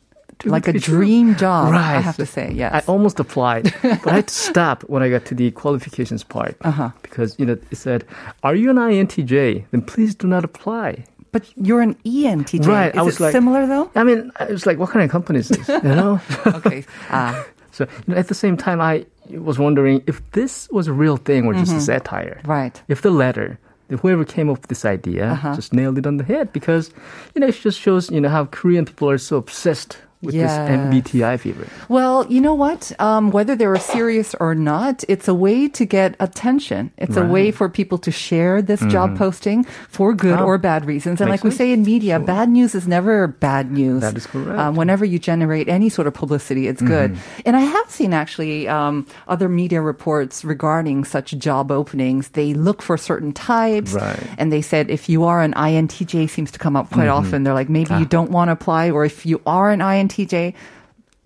Like 0.45 0.67
a 0.69 0.71
to 0.71 0.73
be 0.73 0.79
true. 0.79 0.95
dream 0.99 1.35
job, 1.35 1.71
Right. 1.73 1.97
I 1.97 2.01
have 2.01 2.15
to 2.17 2.25
say, 2.25 2.51
yes. 2.53 2.71
I 2.73 2.79
almost 2.91 3.19
applied, 3.19 3.73
but 3.81 4.07
I 4.07 4.15
had 4.15 4.27
to 4.27 4.33
stop 4.51 4.83
when 4.87 5.03
I 5.03 5.09
got 5.09 5.25
to 5.25 5.35
the 5.35 5.51
qualifications 5.51 6.23
part 6.23 6.55
Uh-huh. 6.61 6.89
because 7.01 7.35
you 7.39 7.45
know 7.45 7.57
it 7.71 7.77
said, 7.77 8.03
"Are 8.43 8.55
you 8.55 8.69
an 8.69 8.77
INTJ? 8.77 9.65
Then 9.71 9.81
please 9.81 10.15
do 10.15 10.27
not 10.27 10.43
apply." 10.43 11.03
but 11.31 11.43
you're 11.67 11.81
an 11.81 11.93
ENTJ. 12.05 12.65
Right, 12.65 12.91
Is 12.95 12.99
I 12.99 13.03
was 13.03 13.15
it 13.19 13.23
like- 13.23 13.31
similar 13.33 13.67
though? 13.67 13.87
I 13.95 14.03
mean, 14.03 14.31
I 14.41 14.45
was 14.45 14.65
like, 14.65 14.79
"What 14.79 14.89
kind 14.93 15.03
of 15.05 15.11
company 15.11 15.39
is 15.39 15.49
this?" 15.49 15.67
You 15.67 15.95
know. 15.99 16.19
Okay. 16.57 16.85
Ah. 17.11 17.45
so 17.71 17.83
you 18.07 18.13
know, 18.13 18.19
at 18.19 18.27
the 18.29 18.33
same 18.43 18.55
time, 18.57 18.79
I 18.81 19.05
was 19.49 19.57
wondering 19.59 20.01
if 20.07 20.17
this 20.31 20.67
was 20.71 20.87
a 20.87 20.93
real 21.03 21.17
thing 21.17 21.45
or 21.45 21.53
just 21.53 21.73
a 21.75 21.81
satire. 21.81 22.37
Mm-hmm. 22.41 22.51
Right. 22.51 22.75
If 22.87 23.01
the 23.01 23.11
letter. 23.11 23.59
Whoever 23.89 24.23
came 24.25 24.49
up 24.49 24.57
with 24.61 24.67
this 24.67 24.85
idea 24.85 25.31
Uh-huh. 25.31 25.55
just 25.55 25.73
nailed 25.73 25.97
it 25.97 26.05
on 26.05 26.17
the 26.17 26.23
head 26.23 26.53
because, 26.53 26.91
you 27.33 27.41
know, 27.41 27.47
it 27.47 27.55
just 27.55 27.79
shows, 27.79 28.09
you 28.11 28.21
know, 28.21 28.29
how 28.29 28.45
Korean 28.45 28.85
people 28.85 29.09
are 29.09 29.17
so 29.17 29.37
obsessed 29.37 29.97
with 30.21 30.33
this 30.35 30.51
MBTI 30.51 31.39
fever. 31.39 31.67
Well, 31.87 32.25
you 32.27 32.41
know 32.41 32.53
what? 32.53 32.91
Um, 32.99 33.31
whether 33.31 33.55
they 33.55 33.67
were 33.67 33.79
serious 33.79 34.35
or 34.39 34.53
not, 34.53 35.03
it's 35.07 35.27
a 35.27 35.33
way 35.33 35.67
to 35.69 35.85
get 35.85 36.15
attention. 36.19 36.91
It's 36.97 37.15
a 37.15 37.25
way 37.25 37.51
for 37.51 37.69
people 37.69 37.97
to 37.99 38.11
share 38.11 38.61
this 38.61 38.81
job 38.87 39.17
posting 39.17 39.63
for 39.87 40.13
good. 40.13 40.39
Oh, 40.39 40.45
or 40.45 40.57
bad 40.57 40.85
reasons. 40.85 41.21
And 41.21 41.29
makes 41.29 41.43
like 41.43 41.51
we 41.51 41.55
say 41.55 41.71
in 41.71 41.83
media, 41.83 42.19
bad 42.19 42.49
news 42.49 42.75
is 42.75 42.87
never 42.87 43.27
bad 43.27 43.71
news. 43.71 44.01
That 44.01 44.17
is 44.17 44.25
correct. 44.27 44.59
Um, 44.59 44.75
whenever 44.75 45.05
you 45.05 45.19
generate 45.19 45.69
any 45.69 45.87
sort 45.89 46.07
of 46.07 46.13
publicity, 46.13 46.67
it's 46.67 46.81
good. 46.81 47.11
Mm-hmm. 47.13 47.41
And 47.45 47.55
I 47.55 47.61
have 47.61 47.89
seen 47.89 48.13
actually 48.13 48.67
um, 48.67 49.07
other 49.29 49.47
media 49.47 49.81
reports 49.81 50.43
regarding 50.43 51.05
such 51.05 51.31
job 51.37 51.71
openings. 51.71 52.29
They 52.29 52.53
look 52.53 52.81
for 52.81 52.97
certain 52.97 53.31
types, 53.31 53.93
Right. 53.93 54.19
and 54.37 54.51
they 54.51 54.61
said 54.61 54.89
if 54.89 55.07
you 55.07 55.23
are 55.23 55.41
an 55.41 55.53
INTJ, 55.53 56.29
seems 56.29 56.51
to 56.51 56.59
come 56.59 56.75
up 56.75 56.89
quite 56.91 57.07
Mm-hmm. 57.07 57.25
often. 57.27 57.43
They're 57.43 57.53
like 57.53 57.69
maybe 57.69 57.91
Ah. 57.91 57.99
you 57.99 58.05
don't 58.05 58.31
want 58.31 58.49
to 58.49 58.53
apply, 58.53 58.89
or 58.91 59.05
if 59.05 59.25
you 59.25 59.41
are 59.45 59.71
an 59.71 59.79
INTJ 59.79 60.08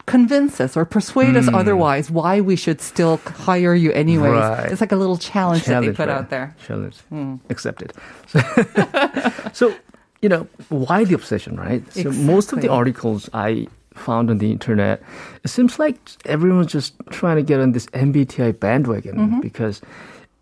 convince 0.05 0.59
us 0.59 0.75
or 0.75 0.83
persuade 0.83 1.35
us 1.37 1.47
otherwise 1.53 2.11
why 2.11 2.41
we 2.41 2.55
should 2.55 2.81
still 2.81 3.17
hire 3.17 3.73
you 3.73 3.91
anyways. 3.93 4.31
Hmm. 4.31 4.37
Right. 4.37 4.71
It's 4.71 4.81
like 4.81 4.91
a 4.91 4.97
little 4.97 5.17
challenge, 5.17 5.63
that 5.65 5.79
they 5.79 5.87
put 5.91 6.09
right. 6.09 6.09
out 6.09 6.29
there. 6.29 6.55
Hmm. 6.59 6.65
Challenge. 6.65 7.39
Accepted. 7.49 7.93
So, 8.27 8.39
so, 9.53 9.73
you 10.21 10.29
know, 10.29 10.47
why 10.69 11.05
the 11.05 11.13
obsession, 11.15 11.55
right? 11.57 11.81
So 11.93 12.11
most 12.11 12.51
of 12.53 12.61
the 12.61 12.67
articles 12.67 13.29
I 13.33 13.67
found 13.93 14.29
on 14.29 14.39
the 14.39 14.51
internet, 14.51 15.01
it 15.43 15.49
seems 15.49 15.79
like 15.79 15.97
everyone's 16.25 16.71
just 16.71 16.95
trying 17.11 17.37
to 17.37 17.43
get 17.43 17.59
on 17.59 17.71
this 17.71 17.85
MBTI 17.87 18.59
bandwagon 18.59 19.15
Mm-hmm. 19.15 19.39
because 19.39 19.81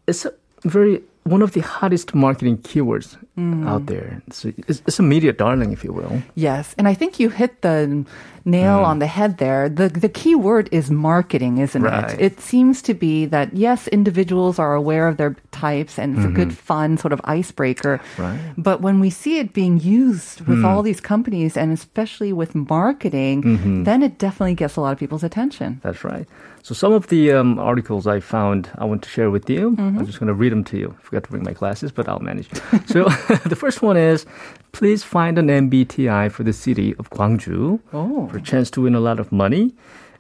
it's 0.08 0.26
a 0.26 0.34
very 0.64 1.04
one 1.24 1.42
of 1.42 1.52
the 1.52 1.62
hottest 1.62 2.14
marketing 2.16 2.58
keywords 2.58 3.18
Mm. 3.38 3.66
out 3.66 3.86
there. 3.86 4.22
It's, 4.28 4.44
it's, 4.44 4.82
it's 4.86 5.00
a 5.00 5.04
media 5.04 5.32
darling, 5.32 5.72
if 5.72 5.86
you 5.86 5.94
will. 5.94 6.22
Yes, 6.36 6.76
and 6.78 6.86
I 6.86 6.94
think 6.94 7.18
you 7.18 7.30
hit 7.30 7.62
the 7.62 8.06
nail 8.44 8.80
mm. 8.80 8.86
on 8.86 9.00
the 9.00 9.08
head 9.08 9.38
there. 9.38 9.70
The 9.70 9.88
the 9.88 10.10
key 10.10 10.36
word 10.36 10.68
is 10.72 10.92
marketing, 10.92 11.58
isn't 11.58 11.82
Right. 11.82 12.12
it? 12.12 12.20
It 12.20 12.42
seems 12.42 12.82
to 12.84 12.94
be 12.94 13.26
that 13.28 13.56
yes, 13.56 13.88
individuals 13.88 14.60
are 14.60 14.76
aware 14.76 15.08
of 15.08 15.16
their 15.16 15.38
types 15.52 15.98
and 15.98 16.18
it's 16.18 16.26
a 16.26 16.30
good 16.30 16.50
mm-hmm. 16.50 16.68
fun 16.68 16.98
sort 16.98 17.14
of 17.14 17.22
icebreaker. 17.24 18.02
Right. 18.18 18.40
But 18.58 18.82
when 18.82 19.00
we 19.00 19.10
see 19.10 19.40
it 19.40 19.54
being 19.54 19.80
used 19.80 20.42
with 20.42 20.60
mm. 20.60 20.66
all 20.66 20.84
these 20.84 21.00
companies 21.00 21.56
and 21.56 21.72
especially 21.72 22.34
with 22.34 22.54
marketing, 22.54 23.44
mm-hmm. 23.44 23.84
then 23.86 24.04
it 24.04 24.18
definitely 24.18 24.56
gets 24.56 24.76
a 24.76 24.82
lot 24.82 24.92
of 24.92 25.00
people's 25.00 25.24
attention. 25.24 25.80
That's 25.84 26.04
right. 26.04 26.28
So 26.64 26.76
some 26.76 26.94
of 26.94 27.08
the 27.08 27.32
um, 27.32 27.58
articles 27.60 28.06
I 28.06 28.20
found 28.20 28.70
I 28.78 28.86
want 28.86 29.02
to 29.04 29.10
share 29.10 29.32
with 29.32 29.50
you. 29.50 29.76
I'm 29.80 30.06
just 30.06 30.20
going 30.20 30.28
to 30.28 30.34
read 30.34 30.52
them 30.52 30.64
to 30.66 30.78
you. 30.78 30.96
Forgot 31.02 31.24
to 31.24 31.30
bring 31.32 31.44
my 31.44 31.54
glasses, 31.54 31.92
but 31.92 32.08
I'll 32.08 32.20
manage. 32.20 32.50
so 32.86 33.06
the 33.46 33.56
first 33.56 33.82
one 33.82 33.98
is, 33.98 34.26
please 34.72 35.04
find 35.04 35.40
an 35.40 35.48
MBTI 35.48 36.32
for 36.32 36.44
the 36.44 36.54
city 36.54 36.94
of 37.00 37.10
Gwangju 37.10 37.80
Oh. 37.94 38.28
for 38.28 38.38
a 38.38 38.42
chance 38.42 38.70
to 38.72 38.82
win 38.82 38.94
a 38.96 39.00
lot 39.00 39.20
of 39.20 39.32
money. 39.32 39.74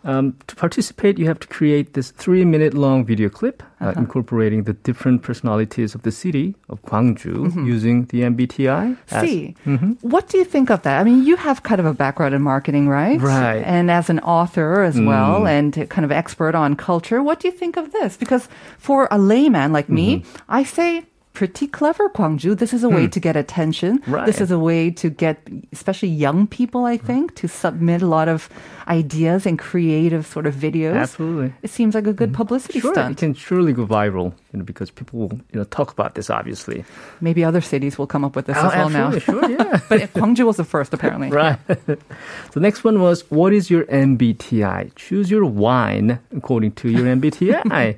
Um, 0.03 0.35
to 0.47 0.55
participate, 0.55 1.19
you 1.19 1.27
have 1.27 1.39
to 1.39 1.47
create 1.47 1.93
this 1.93 2.09
three 2.11 2.43
minute 2.43 2.73
long 2.73 3.05
video 3.05 3.29
clip 3.29 3.61
uh, 3.79 3.85
uh-huh. 3.85 3.99
incorporating 3.99 4.63
the 4.63 4.73
different 4.73 5.21
personalities 5.21 5.93
of 5.93 6.01
the 6.01 6.11
city 6.11 6.55
of 6.69 6.81
Gwangju 6.83 7.35
mm-hmm. 7.35 7.65
using 7.65 8.05
the 8.05 8.21
MBTI. 8.21 8.97
as- 9.11 9.29
See, 9.29 9.55
mm-hmm. 9.65 9.91
what 10.01 10.27
do 10.29 10.39
you 10.39 10.45
think 10.45 10.71
of 10.71 10.81
that? 10.83 10.99
I 10.99 11.03
mean, 11.03 11.23
you 11.23 11.35
have 11.35 11.61
kind 11.61 11.79
of 11.79 11.85
a 11.85 11.93
background 11.93 12.33
in 12.33 12.41
marketing, 12.41 12.89
right? 12.89 13.21
Right. 13.21 13.61
And 13.63 13.91
as 13.91 14.09
an 14.09 14.19
author 14.19 14.81
as 14.81 14.95
mm. 14.95 15.05
well, 15.05 15.45
and 15.45 15.73
kind 15.89 16.05
of 16.05 16.11
expert 16.11 16.55
on 16.55 16.75
culture, 16.75 17.21
what 17.21 17.39
do 17.39 17.47
you 17.47 17.53
think 17.53 17.77
of 17.77 17.91
this? 17.91 18.17
Because 18.17 18.49
for 18.77 19.07
a 19.11 19.19
layman 19.19 19.71
like 19.71 19.89
me, 19.89 20.19
mm-hmm. 20.19 20.37
I 20.49 20.63
say. 20.63 21.05
Pretty 21.33 21.65
clever, 21.65 22.09
Gwangju. 22.09 22.57
This 22.57 22.73
is 22.73 22.83
a 22.83 22.89
way 22.89 23.05
hmm. 23.05 23.09
to 23.11 23.19
get 23.19 23.37
attention. 23.37 24.03
Right. 24.05 24.25
This 24.25 24.41
is 24.41 24.51
a 24.51 24.59
way 24.59 24.91
to 24.91 25.09
get, 25.09 25.39
especially 25.71 26.09
young 26.09 26.45
people, 26.45 26.83
I 26.83 26.97
think, 26.97 27.35
to 27.35 27.47
submit 27.47 28.01
a 28.01 28.07
lot 28.07 28.27
of 28.27 28.49
ideas 28.89 29.45
and 29.45 29.57
creative 29.57 30.27
sort 30.27 30.45
of 30.45 30.55
videos. 30.55 30.95
Absolutely. 30.95 31.53
It 31.61 31.69
seems 31.69 31.95
like 31.95 32.05
a 32.05 32.11
good 32.11 32.29
hmm. 32.29 32.35
publicity 32.35 32.81
Sure, 32.81 32.91
it 32.91 32.95
stunt. 32.95 33.17
can 33.17 33.33
surely 33.33 33.71
go 33.71 33.87
viral, 33.87 34.33
you 34.51 34.59
know, 34.59 34.65
because 34.65 34.91
people 34.91 35.19
will, 35.19 35.31
you 35.53 35.59
know, 35.59 35.63
talk 35.63 35.91
about 35.91 36.15
this. 36.15 36.29
Obviously, 36.29 36.83
Maybe 37.21 37.45
other 37.45 37.61
cities 37.61 37.97
will 37.97 38.07
come 38.07 38.25
up 38.25 38.35
with 38.35 38.47
this 38.47 38.57
Oh, 38.59 38.67
as 38.67 38.75
well 38.75 38.89
now. 38.89 39.17
sure, 39.17 39.49
yeah. 39.49 39.79
but 39.89 40.01
Gwangju 40.13 40.45
was 40.45 40.57
the 40.57 40.65
first, 40.65 40.93
apparently. 40.93 41.29
Right. 41.41 41.57
the 41.67 42.59
next 42.59 42.83
one 42.83 42.99
was 42.99 43.21
what 43.31 43.53
is 43.53 43.69
your 43.69 43.85
MBTI? 43.85 44.93
Choose 44.95 45.31
your 45.31 45.45
wine 45.45 46.19
according 46.35 46.73
to 46.73 46.89
your 46.89 47.05
MBTI. 47.05 47.97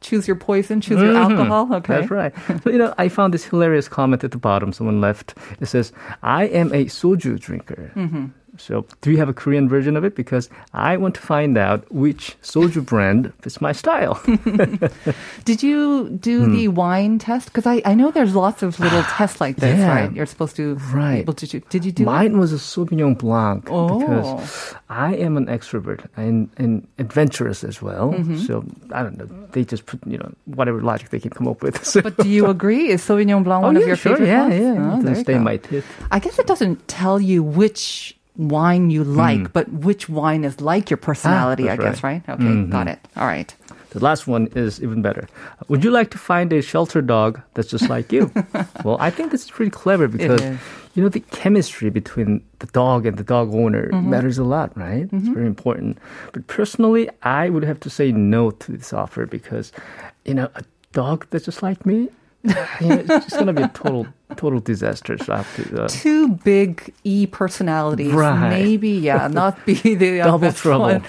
Choose 0.00 0.26
your 0.26 0.36
poison, 0.36 0.80
choose 0.80 1.00
your 1.00 1.16
alcohol. 1.16 1.68
Okay. 1.74 1.76
Mm-hmm. 1.76 1.92
That's 1.92 2.10
right. 2.10 2.62
So, 2.62 2.70
you 2.70 2.78
know, 2.78 2.94
I 2.98 3.08
found 3.08 3.34
this 3.34 3.44
hilarious 3.44 3.88
comment 3.88 4.24
at 4.24 4.30
the 4.30 4.38
bottom. 4.38 4.72
Someone 4.72 5.00
left. 5.00 5.34
It 5.60 5.66
says, 5.66 5.92
I 6.22 6.46
am 6.46 6.72
a 6.72 6.86
soju 6.86 7.38
drinker. 7.40 7.92
Mm-hmm. 7.94 8.26
So, 8.58 8.86
do 9.00 9.10
you 9.10 9.16
have 9.18 9.28
a 9.28 9.32
Korean 9.34 9.68
version 9.68 9.96
of 9.96 10.04
it? 10.04 10.14
Because 10.14 10.48
I 10.72 10.96
want 10.96 11.14
to 11.16 11.20
find 11.20 11.56
out 11.58 11.90
which 11.92 12.36
soju 12.42 12.84
brand 12.84 13.32
fits 13.42 13.60
my 13.60 13.72
style. 13.72 14.20
Did 15.44 15.62
you 15.62 16.08
do 16.10 16.44
Hmm. 16.44 16.52
the 16.56 16.68
wine 16.68 17.18
test? 17.18 17.46
Because 17.48 17.66
I, 17.66 17.82
I 17.84 17.94
know 17.94 18.10
there's 18.10 18.34
lots 18.34 18.62
of 18.62 18.78
little 18.80 19.02
tests 19.16 19.40
like 19.40 19.56
this, 19.56 19.78
Yeah. 19.78 19.88
right? 19.88 20.12
You're 20.12 20.26
supposed 20.26 20.56
to 20.56 20.74
Right. 20.92 21.20
Able 21.20 21.34
to, 21.34 21.46
do- 21.46 21.60
did 21.70 21.84
you 21.84 21.92
do 21.92 22.02
it? 22.02 22.06
Mine 22.06 22.38
was 22.38 22.52
a 22.52 22.56
Sauvignon 22.56 23.16
Blanc 23.18 23.68
Oh. 23.70 23.98
because 23.98 24.74
I 24.88 25.14
am 25.14 25.36
an 25.36 25.46
extrovert 25.46 26.06
and, 26.16 26.48
and 26.56 26.86
adventurous 26.98 27.64
as 27.64 27.80
well. 27.82 28.12
Mm-hmm. 28.12 28.38
So 28.38 28.64
I 28.92 29.02
don't 29.02 29.16
know. 29.18 29.28
They 29.52 29.64
just 29.64 29.86
put 29.86 30.00
you 30.06 30.18
know 30.18 30.32
whatever 30.44 30.80
logic 30.82 31.10
they 31.10 31.20
can 31.20 31.30
come 31.30 31.48
up 31.48 31.62
with. 31.62 31.84
So, 31.86 32.02
But 32.02 32.16
do 32.18 32.28
you 32.28 32.46
agree? 32.46 32.88
Is 32.88 33.02
Sauvignon 33.02 33.44
Blanc 33.44 33.62
oh, 33.62 33.66
one 33.68 33.76
yeah, 33.76 33.82
of 33.82 33.86
your 33.86 33.96
sure, 33.96 34.16
favorite 34.16 34.28
yeah, 34.28 34.42
ones? 34.48 34.54
Yeah, 34.60 34.68
Oh, 34.68 34.72
It 34.98 35.02
doesn't 35.02 35.14
you 35.16 35.20
stay 35.22 35.38
my 35.38 35.56
teeth. 35.56 35.86
I 36.10 36.18
guess 36.18 36.38
it 36.38 36.46
doesn't 36.46 36.88
tell 36.88 37.20
you 37.20 37.42
which 37.42 38.15
wine 38.38 38.90
you 38.90 39.04
like, 39.04 39.38
Hmm. 39.38 39.46
but 39.52 39.68
which 39.72 40.08
wine 40.08 40.44
is 40.44 40.60
like 40.60 40.90
your 40.90 40.96
personality, 40.98 41.68
I 41.70 41.76
guess, 41.76 42.02
right? 42.02 42.22
right. 42.28 42.40
Okay, 42.40 42.64
got 42.64 42.88
it. 42.88 42.98
All 43.16 43.26
right. 43.26 43.54
The 43.90 44.00
last 44.04 44.26
one 44.26 44.48
is 44.54 44.82
even 44.82 45.00
better. 45.00 45.26
Would 45.68 45.82
you 45.82 45.90
like 45.90 46.10
to 46.10 46.18
find 46.18 46.52
a 46.52 46.60
shelter 46.60 47.00
dog 47.00 47.40
that's 47.54 47.68
just 47.70 47.88
like 47.88 48.12
you? 48.12 48.30
well, 48.84 48.98
I 49.00 49.08
think 49.10 49.30
this 49.32 49.44
is 49.44 49.50
pretty 49.50 49.70
clever 49.70 50.06
because 50.06 50.42
you 50.94 51.02
know 51.02 51.08
the 51.08 51.20
chemistry 51.20 51.88
between 51.88 52.42
the 52.58 52.66
dog 52.66 53.06
and 53.06 53.16
the 53.16 53.24
dog 53.24 53.54
owner 53.54 53.88
Mm-hmm. 53.90 54.10
matters 54.10 54.36
a 54.38 54.44
lot, 54.44 54.76
right? 54.76 55.08
It's 55.12 55.28
very 55.28 55.46
important. 55.46 55.96
But 56.32 56.46
personally, 56.46 57.08
I 57.22 57.48
would 57.48 57.62
have 57.64 57.80
to 57.80 57.90
say 57.90 58.12
no 58.12 58.50
to 58.50 58.72
this 58.72 58.92
offer 58.92 59.24
because 59.26 59.72
you 60.26 60.34
know 60.34 60.48
a 60.56 60.62
dog 60.92 61.26
that's 61.30 61.46
just 61.46 61.62
like 61.62 61.86
me. 61.86 62.08
You 62.80 62.88
know, 62.88 62.94
it's 63.00 63.08
just 63.26 63.30
gonna 63.38 63.52
be 63.52 63.62
a 63.62 63.68
total, 63.68 64.06
total 64.36 64.60
disaster. 64.60 65.16
So 65.18 65.44
to. 65.56 65.82
Uh, 65.84 65.88
Two 65.88 66.28
big 66.28 66.92
E 67.04 67.26
personalities. 67.26 68.12
Right. 68.12 68.50
Maybe, 68.50 68.90
yeah, 68.90 69.28
not 69.28 69.64
be 69.66 69.74
the 69.74 70.20
uh, 70.22 70.24
Double 70.26 70.38
best 70.38 70.58
trouble. 70.58 70.84
one. 70.86 71.02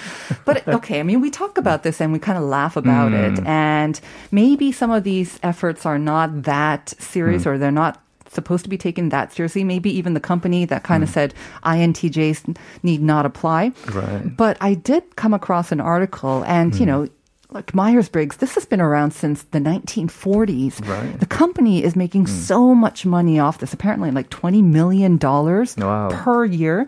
But 0.46 0.67
okay, 0.67 1.00
I 1.00 1.03
mean, 1.03 1.22
we 1.22 1.29
talk 1.29 1.58
about 1.58 1.84
this 1.84 2.01
and 2.01 2.12
we 2.13 2.20
kind 2.20 2.38
of 2.38 2.44
laugh 2.44 2.75
about 2.77 3.12
Mm. 3.12 3.38
it. 3.39 3.46
And 3.46 4.00
maybe 4.32 4.72
some 4.72 4.91
of 4.91 5.03
these 5.03 5.39
efforts 5.44 5.86
are 5.86 6.00
not 6.00 6.44
that 6.44 6.94
serious 7.00 7.44
Mm. 7.44 7.48
or 7.48 7.58
they're 7.58 7.72
not 7.72 8.01
supposed 8.29 8.63
to 8.65 8.70
be 8.70 8.77
taken 8.77 9.10
that 9.10 9.34
seriously. 9.34 9.63
Maybe 9.63 9.89
even 9.98 10.13
the 10.13 10.20
company 10.20 10.65
that 10.65 10.84
kind 10.84 11.01
Mm. 11.01 11.08
of 11.08 11.10
said 11.13 11.34
INTJs 11.63 12.56
need 12.84 13.01
not 13.01 13.25
apply. 13.25 13.72
Right. 13.94 14.36
But 14.36 14.58
I 14.62 14.74
did 14.74 15.15
come 15.15 15.34
across 15.34 15.72
an 15.72 15.79
article 15.79 16.44
and, 16.46 16.74
Mm. 16.74 16.79
you 16.79 16.86
know, 16.86 17.08
like 17.50 17.74
Myers 17.74 18.10
Briggs, 18.10 18.38
this 18.38 18.56
has 18.56 18.66
been 18.66 18.82
around 18.82 19.12
since 19.12 19.44
the 19.44 19.60
1940s. 19.60 20.86
Right. 20.88 21.16
Mm. 21.16 21.20
The 21.20 21.25
company 21.25 21.84
is 21.84 21.96
making 21.96 22.27
so 22.27 22.75
much 22.75 23.06
money 23.06 23.39
off 23.39 23.60
this, 23.60 23.74
apparently 23.74 24.12
like 24.12 24.30
$20 24.30 24.62
million 24.63 25.18
Wow. 25.18 26.10
per 26.12 26.44
year, 26.46 26.86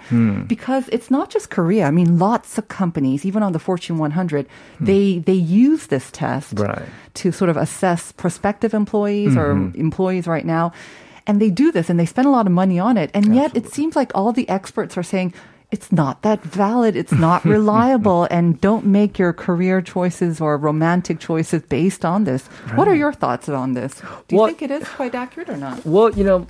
because 0.48 0.89
it's 0.89 1.10
not 1.10 1.30
just 1.30 1.50
Korea. 1.50 1.86
I 1.86 1.92
mean, 1.92 2.20
lots 2.20 2.58
of 2.58 2.68
companies, 2.68 3.25
even 3.25 3.42
on 3.42 3.54
the 3.54 3.60
Fortune 3.60 3.98
100, 3.98 4.48
they, 4.82 5.20
they 5.20 5.34
use 5.34 5.88
this 5.88 6.12
test 6.12 6.60
Right. 6.60 6.84
to 7.16 7.32
sort 7.32 7.50
of 7.50 7.58
assess 7.58 8.12
prospective 8.12 8.74
employees 8.74 9.36
or 9.38 9.54
Mm-hmm. 9.54 9.80
employees 9.80 10.28
right 10.28 10.46
now. 10.46 10.72
And 11.25 11.42
they 11.42 11.50
do 11.51 11.72
this 11.72 11.89
and 11.89 12.00
they 12.00 12.06
spend 12.06 12.28
a 12.28 12.32
lot 12.32 12.48
of 12.48 12.51
money 12.51 12.80
on 12.80 12.98
it. 12.98 13.12
And 13.13 13.34
yet 13.36 13.56
it 13.56 13.70
seems 13.72 13.96
like 13.96 14.12
all 14.16 14.34
the 14.34 14.50
experts 14.50 14.98
are 14.98 15.04
saying, 15.04 15.34
it's 15.72 15.92
not 15.92 16.24
that 16.24 16.42
valid. 16.42 16.96
It's 16.96 17.12
not 17.12 17.46
reliable. 17.58 18.28
and 18.32 18.60
don't 18.62 18.86
make 18.86 19.20
your 19.20 19.34
career 19.34 19.82
choices 19.82 20.42
or 20.42 20.58
romantic 20.58 21.20
choices 21.20 21.62
based 21.62 22.04
on 22.04 22.24
this. 22.24 22.48
What 22.76 22.88
are 22.88 22.96
your 22.96 23.14
thoughts 23.14 23.48
on 23.50 23.74
this? 23.74 24.02
Do 24.28 24.36
you 24.36 24.38
Well- 24.40 24.48
think 24.48 24.62
it 24.64 24.72
is 24.72 24.88
quite 24.88 25.14
accurate 25.14 25.50
or 25.50 25.58
not? 25.58 25.86
Well, 25.86 26.10
you 26.12 26.24
know, 26.24 26.48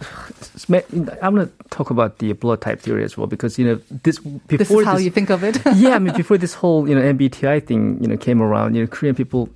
I'm 1.22 1.36
going 1.36 1.48
to 1.48 1.54
talk 1.70 1.90
about 1.90 2.20
the 2.20 2.34
blood 2.34 2.62
type 2.62 2.80
theory 2.82 3.04
as 3.04 3.18
well 3.18 3.28
because 3.28 3.58
you 3.60 3.66
know 3.66 3.80
this 4.04 4.20
before 4.20 4.58
This 4.58 4.72
is 4.72 4.86
how 4.86 4.98
you 4.98 5.12
think 5.12 5.30
of 5.30 5.44
it? 5.44 5.60
yeah, 5.76 5.96
I 5.96 6.00
mean, 6.00 6.16
before 6.16 6.38
this 6.38 6.54
whole 6.54 6.88
you 6.88 6.96
know 6.96 7.02
MBTI 7.02 7.66
thing 7.66 8.02
you 8.02 8.08
know 8.08 8.18
came 8.18 8.42
around, 8.42 8.76
you 8.76 8.82
know, 8.82 8.88
Korean 8.88 9.16
people, 9.16 9.50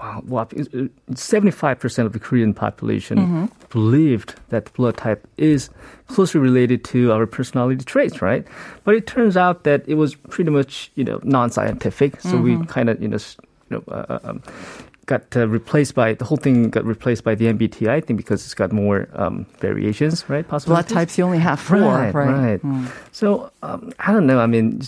wow, 0.00 0.22
wow 0.26 0.48
seventy-five 1.14 1.78
percent 1.78 2.06
of 2.06 2.12
the 2.12 2.18
Korean 2.18 2.52
population 2.54 3.18
Mm-hmm. 3.18 3.44
believed 3.70 4.34
that 4.50 4.64
the 4.66 4.70
blood 4.72 4.96
type 4.96 5.26
is 5.36 5.70
closely 6.08 6.40
related 6.40 6.84
to 6.84 7.12
our 7.12 7.26
personality 7.26 7.84
traits, 7.84 8.20
right? 8.22 8.44
But 8.84 8.94
it 8.94 9.06
turns 9.06 9.36
out 9.36 9.64
that 9.64 9.82
it 9.88 9.94
was 9.94 10.14
pretty 10.14 10.50
much 10.50 10.90
you 10.94 11.04
know 11.04 11.20
non-scientific. 11.22 12.20
So 12.20 12.36
we 12.38 12.52
Mm-hmm. 12.56 12.64
kind 12.64 12.88
of 12.90 13.00
you 13.02 13.08
know. 13.08 13.18
you 13.70 13.76
know 13.76 13.82
uh, 13.88 14.18
um, 14.24 14.42
got 15.06 15.36
uh, 15.36 15.46
replaced 15.46 15.94
by 15.94 16.14
the 16.14 16.24
whole 16.24 16.36
thing 16.36 16.68
got 16.68 16.84
replaced 16.84 17.22
by 17.22 17.32
the 17.36 17.46
MBTI 17.46 18.04
thing 18.04 18.16
because 18.16 18.44
it's 18.44 18.54
got 18.54 18.72
more 18.72 19.06
um, 19.14 19.46
variations, 19.60 20.28
right? 20.28 20.46
Possible 20.48 20.74
blood 20.74 20.88
types, 20.88 21.16
you 21.16 21.22
only 21.22 21.38
have 21.38 21.60
four, 21.60 21.78
Right, 21.78 22.12
right? 22.12 22.60
right. 22.64 22.92
So 23.12 23.52
um, 23.62 23.92
I 24.00 24.12
don't 24.12 24.26
know. 24.26 24.40
I 24.40 24.46
mean, 24.46 24.80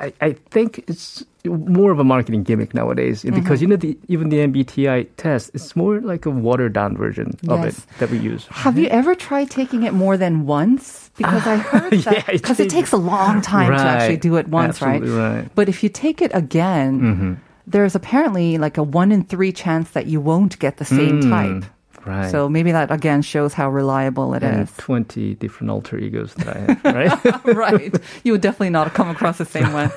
I, 0.00 0.12
I 0.20 0.32
think 0.50 0.84
it's 0.88 1.24
more 1.44 1.90
of 1.90 1.98
a 1.98 2.04
marketing 2.04 2.42
gimmick 2.42 2.74
nowadays 2.74 3.22
mm-hmm. 3.22 3.34
because 3.34 3.60
Mm-hmm. 3.60 3.62
you 3.62 3.68
know 3.68 3.76
the, 3.76 3.98
even 4.08 4.28
the 4.28 4.38
MBTI 4.38 5.08
test 5.16 5.50
it's 5.54 5.76
more 5.76 6.00
like 6.00 6.26
a 6.26 6.30
watered 6.30 6.72
down 6.72 6.96
version 6.96 7.36
of 7.48 7.64
it 7.64 7.76
that 7.98 8.10
we 8.10 8.18
use. 8.18 8.46
Have 8.46 8.78
you 8.78 8.86
mm-hmm. 8.86 8.98
ever 8.98 9.14
tried 9.14 9.50
taking 9.50 9.82
it 9.82 9.92
more 9.92 10.16
than 10.16 10.46
once? 10.46 11.10
Because 11.16 11.46
I 11.46 11.56
heard 11.70 11.92
Yeah, 11.92 12.12
that 12.12 12.28
it 12.28 12.42
because 12.42 12.60
it, 12.60 12.70
takes 12.70 12.92
a 12.92 12.96
long 12.96 13.40
time 13.40 13.70
to 13.70 13.78
actually 13.78 14.16
do 14.16 14.36
it 14.36 14.48
once, 14.48 14.80
right? 14.80 15.02
Right. 15.02 15.48
But 15.54 15.68
if 15.68 15.82
you 15.82 15.88
take 15.88 16.22
it 16.22 16.30
again, 16.34 17.00
mm-hmm. 17.00 17.34
there's 17.66 17.94
apparently 17.94 18.58
like 18.58 18.78
a 18.78 18.82
one 18.82 19.12
in 19.12 19.24
three 19.24 19.52
chance 19.52 19.90
that 19.90 20.06
you 20.06 20.20
won't 20.20 20.58
get 20.58 20.78
the 20.78 20.84
same 20.84 21.22
mm. 21.22 21.30
type. 21.30 21.70
Mm, 22.01 22.01
Right. 22.05 22.31
So 22.31 22.47
maybe 22.47 22.71
that 22.71 22.89
again 22.89 23.21
shows 23.21 23.53
how 23.53 23.69
reliable 23.69 24.33
it 24.33 24.41
and 24.43 24.63
is. 24.63 24.71
20 24.77 25.35
different 25.35 25.71
alter 25.71 25.97
egos 25.97 26.33
that 26.35 26.47
I 26.55 26.59
have, 26.59 26.79
right? 26.95 27.45
right. 27.57 27.99
You 28.23 28.31
would 28.31 28.39
definitely 28.41 28.69
not 28.69 28.93
come 28.93 29.09
across 29.09 29.39
the 29.39 29.45
same 29.45 29.73
one. 29.73 29.91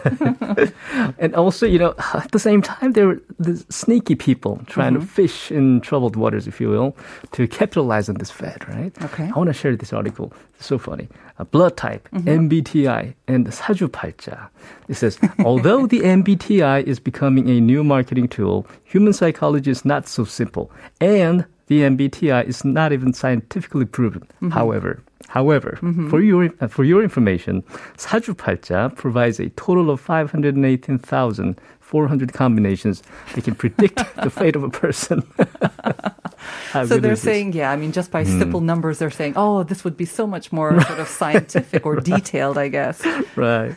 and 1.19 1.35
also, 1.37 1.67
you 1.67 1.79
know, 1.79 1.95
at 2.15 2.33
the 2.33 2.39
same 2.41 2.63
time, 2.63 2.93
there 2.93 3.07
were 3.07 3.21
the 3.39 3.63
sneaky 3.69 4.17
people 4.17 4.61
trying 4.67 4.95
Mm-hmm. 4.95 5.07
to 5.07 5.07
fish 5.07 5.53
in 5.53 5.81
troubled 5.83 6.17
waters, 6.17 6.49
if 6.49 6.61
you 6.61 6.69
will, 6.69 6.97
to 7.33 7.47
capitalize 7.47 8.09
on 8.09 8.17
this 8.17 8.31
fad, 8.33 8.67
right? 8.69 8.91
Okay. 9.05 9.31
I 9.33 9.39
want 9.39 9.49
to 9.49 9.55
share 9.55 9.77
this 9.77 9.93
article. 9.93 10.33
It's 10.59 10.67
so 10.67 10.79
funny. 10.79 11.07
A 11.39 11.45
blood 11.45 11.77
type, 11.77 12.09
Mm-hmm. 12.13 12.29
MBTI, 12.49 13.15
and 13.29 13.47
사주팔자. 13.47 14.49
It 14.89 14.95
says, 14.97 15.19
although 15.45 15.87
the 15.87 16.01
MBTI 16.01 16.83
is 16.85 16.99
becoming 16.99 17.49
a 17.49 17.61
new 17.61 17.85
marketing 17.85 18.27
tool, 18.29 18.67
human 18.83 19.13
psychology 19.13 19.71
is 19.71 19.85
not 19.85 20.09
so 20.09 20.25
simple. 20.25 20.73
And 21.01 21.45
the 21.67 21.81
MBTI 21.83 22.45
is 22.47 22.65
not 22.65 22.93
even 22.93 23.13
scientifically 23.13 23.85
proven. 23.87 24.23
Mm-hmm. 24.23 24.51
However, 24.51 25.03
however, 25.29 25.79
for 26.11 26.21
your 26.21 26.51
uh, 26.61 26.67
for 26.69 26.85
your 26.85 27.03
information, 27.03 27.63
사주팔자 27.97 28.95
provides 28.97 29.39
a 29.41 29.49
total 29.51 29.91
of 29.91 30.01
518,400 30.01 32.33
combinations 32.33 33.03
that 33.35 33.45
can 33.45 33.55
predict 33.55 33.97
the 34.23 34.31
fate 34.31 34.57
of 34.57 34.63
a 34.65 34.71
person. 34.71 35.23
How 36.73 36.85
So 36.87 36.95
good 36.97 37.03
they're 37.05 37.13
is 37.13 37.23
this? 37.23 37.31
saying, 37.31 37.53
yeah, 37.53 37.71
I 37.71 37.77
mean, 37.77 37.93
just 37.93 38.11
by 38.11 38.25
Hmm. 38.25 38.39
simple 38.39 38.61
numbers, 38.61 38.99
they're 38.99 39.11
saying, 39.11 39.35
oh, 39.37 39.63
this 39.63 39.85
would 39.85 39.97
be 39.97 40.05
so 40.07 40.27
much 40.27 40.51
more 40.53 40.81
sort 40.83 40.99
of 40.99 41.07
scientific 41.09 41.85
or 41.87 41.97
detailed, 42.01 42.57
I 42.59 42.69
guess. 42.69 43.03
Right. 43.37 43.75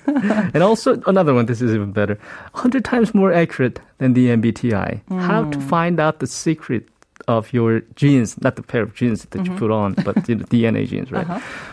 and 0.54 0.64
also 0.64 1.02
another 1.06 1.34
one, 1.34 1.46
this 1.46 1.62
is 1.62 1.74
even 1.74 1.92
better. 1.92 2.18
100 2.54 2.84
times 2.86 3.14
more 3.14 3.34
accurate 3.34 3.80
than 3.98 4.14
the 4.14 4.28
MBTI. 4.30 5.02
How 5.22 5.44
to 5.50 5.60
find 5.60 6.00
out 6.00 6.20
the 6.20 6.28
secret 6.28 6.88
of 7.29 7.53
your 7.53 7.81
genes, 7.95 8.41
not 8.43 8.57
the 8.57 8.63
pair 8.63 8.83
of 8.83 8.95
genes 8.95 9.25
that 9.31 9.45
you 9.47 9.53
put 9.55 9.71
on, 9.71 9.93
but 10.03 10.15
the 10.27 10.35
DNA 10.53 10.89
genes, 10.89 11.13
right? 11.13 11.29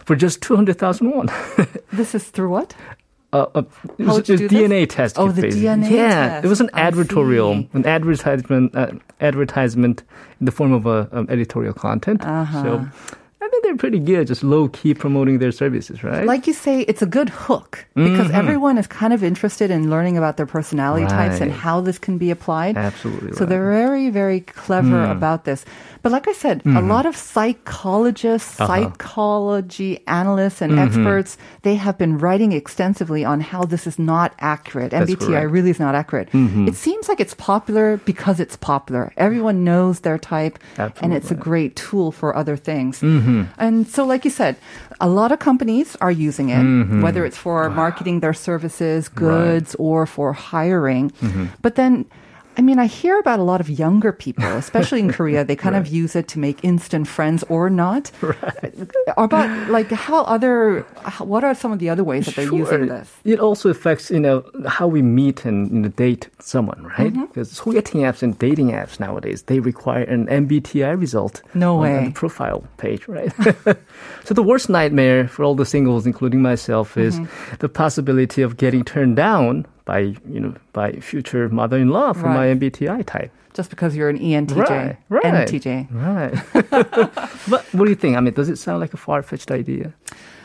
For 0.05 0.15
just 0.15 0.41
200,000 0.43 1.09
won. 1.09 1.27
This 1.93 2.13
is 2.13 2.25
through 2.29 2.50
what? 2.50 2.75
Uh, 3.33 3.45
uh, 3.55 3.63
it 3.97 4.05
was 4.05 4.15
would 4.17 4.29
you 4.29 4.35
a 4.35 4.38
do 4.38 4.47
this? 4.47 4.62
DNA 4.62 4.88
test. 4.89 5.17
Oh, 5.17 5.25
you 5.27 5.31
the 5.31 5.41
basically- 5.41 5.65
DNA 5.67 5.89
Yeah, 5.91 6.39
it 6.43 6.45
was 6.47 6.59
an 6.62 6.67
test. 6.67 6.77
I 6.79 6.91
advertorial, 6.91 7.62
see. 7.63 7.69
an 7.74 7.85
advertisement, 7.88 8.75
uh, 8.75 8.91
advertisement 9.21 10.03
in 10.39 10.45
the 10.45 10.51
form 10.51 10.74
of 10.74 10.85
a 10.85 11.07
um, 11.12 11.27
editorial 11.29 11.74
content. 11.74 12.24
Uh-huh. 12.25 12.63
So 12.63 12.88
they're 13.65 13.75
pretty 13.75 14.00
good, 14.00 14.27
just 14.27 14.43
low 14.43 14.69
key 14.69 14.93
promoting 14.93 15.39
their 15.39 15.51
services, 15.51 16.03
right? 16.03 16.25
Like 16.25 16.45
you 16.48 16.53
say, 16.53 16.81
it's 16.81 17.01
a 17.01 17.05
good 17.10 17.29
hook 17.29 17.86
because 17.95 18.29
everyone 18.31 18.77
is 18.77 18.86
kind 18.88 19.12
of 19.13 19.24
interested 19.24 19.72
in 19.72 19.89
learning 19.89 20.17
about 20.17 20.38
their 20.38 20.45
personality 20.45 21.07
types 21.07 21.41
and 21.41 21.51
Mm-hmm. 21.51 21.65
How 21.65 21.81
this 21.81 21.98
can 21.98 22.17
be 22.17 22.31
applied. 22.31 22.77
Absolutely 22.77 23.31
So 23.34 23.41
right. 23.41 23.50
they're 23.50 23.72
very, 23.72 24.10
very 24.10 24.41
clever 24.41 25.03
about 25.05 25.45
this. 25.45 25.65
But 26.05 26.12
like 26.12 26.27
I 26.29 26.33
said, 26.38 26.62
a 26.62 26.69
mm-hmm. 26.69 26.85
lot 26.88 27.09
of 27.09 27.17
psychologists, 27.17 28.62
Uh-huh. 28.62 28.69
psychology 28.69 30.05
analysts, 30.05 30.62
and 30.62 30.74
mm-hmm. 30.74 30.85
experts, 30.85 31.33
they 31.65 31.74
have 31.81 31.97
been 31.97 32.21
writing 32.21 32.51
extensively 32.53 33.25
on 33.25 33.41
how 33.41 33.65
this 33.65 33.88
is 33.89 33.97
not 33.97 34.38
accurate. 34.38 34.91
That's 34.93 35.09
MBTI 35.09 35.25
correct. 35.25 35.50
really 35.50 35.71
is 35.74 35.81
not 35.81 35.95
accurate. 35.97 36.29
Mm-hmm. 36.29 36.69
It 36.69 36.75
seems 36.77 37.09
like 37.09 37.17
it's 37.17 37.33
popular 37.33 37.97
because 38.05 38.38
it's 38.39 38.53
popular. 38.55 39.13
Everyone 39.17 39.65
knows 39.65 40.05
their 40.05 40.19
type, 40.21 40.62
and 40.77 41.09
it's 41.09 41.31
a 41.33 41.39
great 41.50 41.74
tool 41.74 42.13
for 42.13 42.38
other 42.38 42.53
things. 42.55 43.01
And 43.01 43.88
so, 43.89 44.05
like 44.05 44.21
you 44.29 44.33
said, 44.41 44.62
a 45.01 45.09
lot 45.09 45.33
of 45.33 45.39
companies 45.41 45.97
are 46.05 46.13
using 46.13 46.53
it, 46.53 46.62
whether 47.01 47.25
it's 47.25 47.38
for 47.38 47.65
marketing 47.74 48.21
their 48.21 48.38
services, 48.38 49.09
goods, 49.09 49.74
or 49.81 50.05
for 50.05 50.38
hiring. 50.38 51.09
But 51.65 51.81
then, 51.81 52.05
I 52.57 52.62
mean, 52.62 52.79
I 52.79 52.85
hear 52.85 53.19
about 53.19 53.39
a 53.39 53.43
lot 53.43 53.62
of 53.62 53.69
younger 53.69 54.12
people, 54.12 54.45
especially 54.57 55.00
in 55.00 55.12
Korea, 55.12 55.43
they 55.43 55.55
kind 55.55 55.74
right. 55.74 55.79
of 55.79 55.88
use 55.88 56.15
it 56.15 56.27
to 56.29 56.39
make 56.39 56.63
instant 56.63 57.07
friends 57.07 57.43
or 57.50 57.69
not. 57.69 58.12
Right. 58.25 58.74
About 59.17 59.69
like 59.69 59.91
how 59.91 60.24
other, 60.24 60.81
what 61.19 61.43
are 61.43 61.53
some 61.53 61.71
of 61.71 61.79
the 61.79 61.89
other 61.89 62.03
ways 62.03 62.25
that 62.25 62.35
they're 62.35 62.47
sure. 62.47 62.57
using 62.57 62.88
this? 62.88 63.12
It 63.24 63.39
also 63.39 63.69
affects 63.69 64.09
you 64.09 64.19
know 64.19 64.43
how 64.67 64.88
we 64.88 65.01
meet 65.01 65.45
and 65.45 65.71
you 65.71 65.79
know, 65.79 65.89
date 65.89 66.27
someone, 66.39 66.83
right? 66.97 67.13
Mm-hmm. 67.13 67.25
Because 67.25 67.51
apps 67.51 68.24
and 68.24 68.38
dating 68.39 68.71
apps 68.71 69.00
nowadays 69.00 69.43
they 69.43 69.59
require 69.59 70.03
an 70.03 70.25
MBTI 70.27 71.00
result. 71.00 71.43
No 71.53 71.75
on, 71.75 71.81
way. 71.81 71.97
On 71.97 72.05
the 72.05 72.12
profile 72.12 72.63
page, 72.77 73.07
right? 73.07 73.31
so 74.25 74.34
the 74.34 74.43
worst 74.43 74.69
nightmare 74.69 75.27
for 75.27 75.43
all 75.43 75.56
the 75.56 75.65
singles, 75.65 76.06
including 76.06 76.41
myself, 76.41 76.97
is 76.97 77.19
mm-hmm. 77.19 77.56
the 77.60 77.69
possibility 77.69 78.41
of 78.41 78.58
getting 78.58 78.84
turned 78.84 79.15
down 79.15 79.65
by, 79.86 80.00
you 80.00 80.39
know, 80.39 80.56
by 80.74 80.93
future 80.93 81.50
mother-in-law 81.50 82.13
from 82.13 82.34
my 82.34 82.48
MBTI 82.48 83.06
type. 83.06 83.32
Just 83.54 83.69
because 83.69 83.95
you're 83.95 84.10
an 84.10 84.19
ENTJ, 84.19 84.58
Right, 84.58 84.98
right. 85.08 85.48
NTJ. 85.48 85.88
Right. 85.89 86.34
but 87.50 87.63
what 87.74 87.86
do 87.86 87.89
you 87.89 87.95
think? 87.95 88.17
I 88.17 88.19
mean, 88.19 88.34
does 88.34 88.50
it 88.50 88.58
sound 88.58 88.82
like 88.82 88.93
a 88.93 88.98
far-fetched 88.98 89.50
idea? 89.50 89.93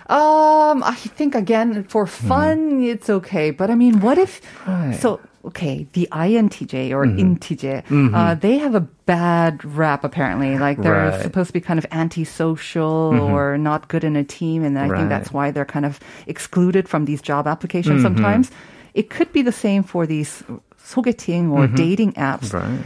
Um, 0.06 0.82
I 0.82 0.96
think 0.96 1.36
again 1.36 1.84
for 1.84 2.04
hmm. 2.04 2.28
fun 2.28 2.82
it's 2.82 3.08
okay, 3.08 3.52
but 3.52 3.70
I 3.70 3.76
mean, 3.76 4.00
what 4.00 4.18
if? 4.18 4.40
Right. 4.66 4.98
So 4.98 5.20
okay, 5.44 5.86
the 5.92 6.08
INTJ 6.12 6.90
or 6.90 7.06
mm-hmm. 7.06 7.34
INTJ, 7.34 7.78
uh, 7.78 7.82
mm-hmm. 7.82 8.40
they 8.40 8.58
have 8.58 8.74
a 8.74 8.80
bad 8.80 9.64
rap 9.64 10.04
apparently. 10.04 10.58
Like 10.58 10.82
they're 10.82 11.10
Right. 11.10 11.22
supposed 11.22 11.48
to 11.48 11.52
be 11.52 11.60
kind 11.60 11.78
of 11.78 11.86
antisocial 11.92 13.12
mm-hmm. 13.12 13.32
or 13.32 13.56
not 13.56 13.88
good 13.88 14.04
in 14.04 14.16
a 14.16 14.24
team, 14.24 14.64
and 14.64 14.78
I 14.78 14.88
think 14.88 15.08
that's 15.08 15.32
why 15.32 15.50
they're 15.50 15.64
kind 15.64 15.86
of 15.86 16.00
excluded 16.26 16.88
from 16.88 17.04
these 17.04 17.22
job 17.22 17.46
applications. 17.46 18.02
Sometimes 18.02 18.50
it 18.93 19.09
could 19.09 19.31
be 19.33 19.41
the 19.41 19.51
same 19.51 19.83
for 19.83 20.05
these 20.05 20.43
소개팅 20.81 21.51
or 21.51 21.67
dating 21.67 22.13
apps. 22.13 22.53
Right. 22.53 22.79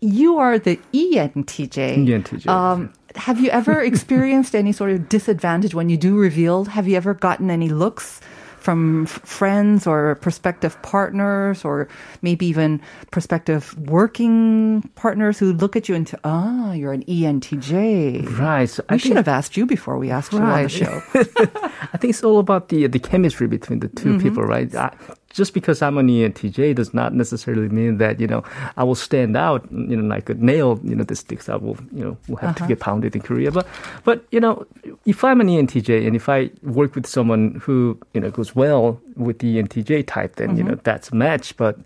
You 0.00 0.38
are 0.38 0.58
the 0.58 0.78
E 0.92 1.16
ENTJ. 1.16 2.06
ENTJ. 2.06 2.46
Um, 2.46 2.92
have 3.16 3.40
you 3.40 3.48
ever 3.50 3.80
experienced 3.80 4.54
any 4.54 4.72
sort 4.72 4.90
of 4.90 5.08
disadvantage 5.08 5.74
when 5.74 5.88
you 5.88 5.96
do 5.96 6.16
reveal? 6.18 6.64
Have 6.66 6.88
you 6.88 6.96
ever 6.96 7.14
gotten 7.14 7.50
any 7.50 7.68
looks 7.68 8.20
from 8.58 9.04
f- 9.04 9.20
friends 9.24 9.86
or 9.86 10.14
prospective 10.16 10.80
partners 10.82 11.64
or 11.64 11.86
maybe 12.22 12.46
even 12.46 12.80
prospective 13.12 13.76
working 13.88 14.82
partners 14.94 15.38
who 15.38 15.52
look 15.52 15.76
at 15.76 15.86
you 15.88 15.94
and 15.94 16.08
say, 16.08 16.16
ah, 16.24 16.72
you're 16.72 16.92
an 16.92 17.04
E 17.08 17.22
ENTJ. 17.24 18.38
Right. 18.38 18.68
So 18.68 18.82
We 18.88 18.94
I 18.94 18.96
should 18.96 19.02
think- 19.12 19.16
have 19.16 19.28
asked 19.28 19.56
you 19.56 19.66
before 19.66 19.98
we 19.98 20.10
asked 20.10 20.32
you 20.32 20.38
on 20.40 20.46
the 20.48 20.52
Right. 20.64 20.70
show. 20.70 21.02
I 21.92 21.96
think 21.98 22.10
it's 22.10 22.24
all 22.24 22.38
about 22.40 22.68
the 22.70 22.86
the 22.88 22.98
chemistry 22.98 23.46
between 23.46 23.80
the 23.80 23.88
2 23.88 24.18
people, 24.18 24.44
right? 24.44 24.74
I, 24.74 24.92
just 25.29 25.53
because 25.53 25.81
I'm 25.81 25.97
an 25.97 26.07
ENTJ 26.07 26.75
does 26.75 26.93
not 26.93 27.13
necessarily 27.13 27.69
mean 27.69 27.97
that 27.97 28.19
you 28.19 28.27
know 28.27 28.43
I 28.77 28.83
will 28.83 28.95
stand 28.95 29.37
out, 29.37 29.67
you 29.71 29.95
know, 29.95 30.07
like 30.07 30.29
a 30.29 30.33
nail, 30.33 30.79
you 30.83 30.95
know, 30.95 31.03
the 31.03 31.15
sticks 31.15 31.49
out 31.49 31.61
will 31.61 31.77
you 31.93 32.03
know 32.03 32.17
will 32.27 32.37
have 32.37 32.55
to 32.55 32.63
uh-huh. 32.63 32.67
get 32.67 32.79
pounded 32.79 33.15
in 33.15 33.21
Korea. 33.21 33.51
But 33.51 33.67
but 34.03 34.25
you 34.31 34.39
know, 34.39 34.65
if 35.05 35.23
I'm 35.23 35.41
an 35.41 35.47
ENTJ 35.47 36.05
and 36.07 36.15
if 36.15 36.29
I 36.29 36.49
work 36.63 36.95
with 36.95 37.05
someone 37.05 37.61
who 37.63 37.99
you 38.13 38.21
know 38.21 38.31
goes 38.31 38.55
well 38.55 38.99
with 39.15 39.39
the 39.39 39.61
ENTJ 39.61 40.07
type, 40.07 40.35
then 40.37 40.57
you 40.57 40.63
know 40.63 40.71
mm-hmm. 40.71 40.81
that's 40.83 41.09
a 41.09 41.15
match. 41.15 41.55
But 41.57 41.77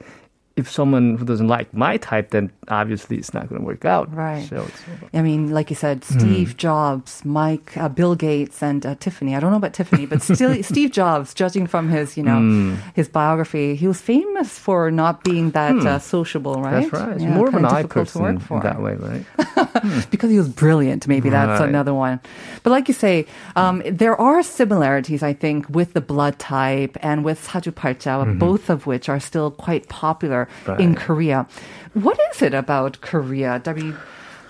if 0.56 0.70
someone 0.70 1.18
who 1.18 1.26
doesn't 1.26 1.48
like 1.48 1.74
my 1.74 1.98
type, 1.98 2.30
then 2.30 2.52
obviously 2.68 3.18
it's 3.18 3.34
not 3.34 3.50
going 3.50 3.60
to 3.60 3.66
work 3.66 3.86
out. 3.86 4.14
Right. 4.14 4.48
So 4.48 4.68
I 5.12 5.24
mean, 5.24 5.50
like 5.50 5.72
you 5.72 5.76
said, 5.76 6.04
Steve 6.04 6.50
mm. 6.50 6.58
Jobs, 6.58 7.26
Mike, 7.26 7.76
uh, 7.76 7.90
Bill 7.90 8.14
Gates, 8.14 8.62
and 8.62 8.86
uh, 8.86 8.94
Tiffany. 9.00 9.36
I 9.36 9.40
don't 9.40 9.50
know 9.50 9.58
about 9.58 9.74
Tiffany, 9.74 10.06
but 10.06 10.22
still, 10.22 10.62
Steve 10.72 10.92
Jobs, 10.92 11.34
judging 11.34 11.66
from 11.66 11.90
his, 11.90 12.18
you 12.18 12.24
know, 12.24 12.38
mm. 12.38 12.78
his 12.94 13.10
biography, 13.10 13.76
he 13.76 13.88
was 13.88 14.00
famous 14.00 14.60
for 14.60 14.92
not 14.92 15.24
being 15.24 15.52
that 15.52 15.74
mm. 15.74 15.86
uh, 15.88 15.98
sociable, 15.98 16.62
right? 16.62 16.92
That's 16.92 16.94
right. 16.94 17.20
Yeah, 17.20 17.34
More 17.34 17.48
of 17.48 17.56
an 17.56 17.66
I 17.66 17.84
person 17.84 18.38
that 18.62 18.82
way, 18.82 18.96
right? 18.96 19.26
Hmm. 19.74 20.02
because 20.12 20.30
he 20.30 20.38
was 20.38 20.48
brilliant. 20.48 21.08
Maybe 21.08 21.30
right. 21.30 21.48
that's 21.48 21.62
another 21.62 21.94
one. 21.94 22.20
But 22.62 22.70
like 22.70 22.88
you 22.88 22.94
say, 22.94 23.26
um, 23.56 23.82
there 23.86 24.16
are 24.16 24.44
similarities, 24.44 25.24
I 25.24 25.34
think, 25.34 25.68
with 25.68 25.94
the 25.94 26.00
blood 26.00 26.38
type 26.38 26.96
and 27.02 27.26
with 27.26 27.46
사주팔자, 27.46 28.04
mm 28.04 28.24
mm-hmm. 28.24 28.38
both 28.38 28.70
of 28.70 28.86
which 28.86 29.10
are 29.10 29.20
still 29.20 29.52
quite 29.52 29.90
popular 29.90 30.43
in 30.80 30.94
Mm-hmm. 30.94 30.94
Korea. 30.96 31.48
What 31.94 32.20
is 32.32 32.42
it 32.42 32.54
about 32.54 33.02
Korea? 33.02 33.60
W. 33.60 33.96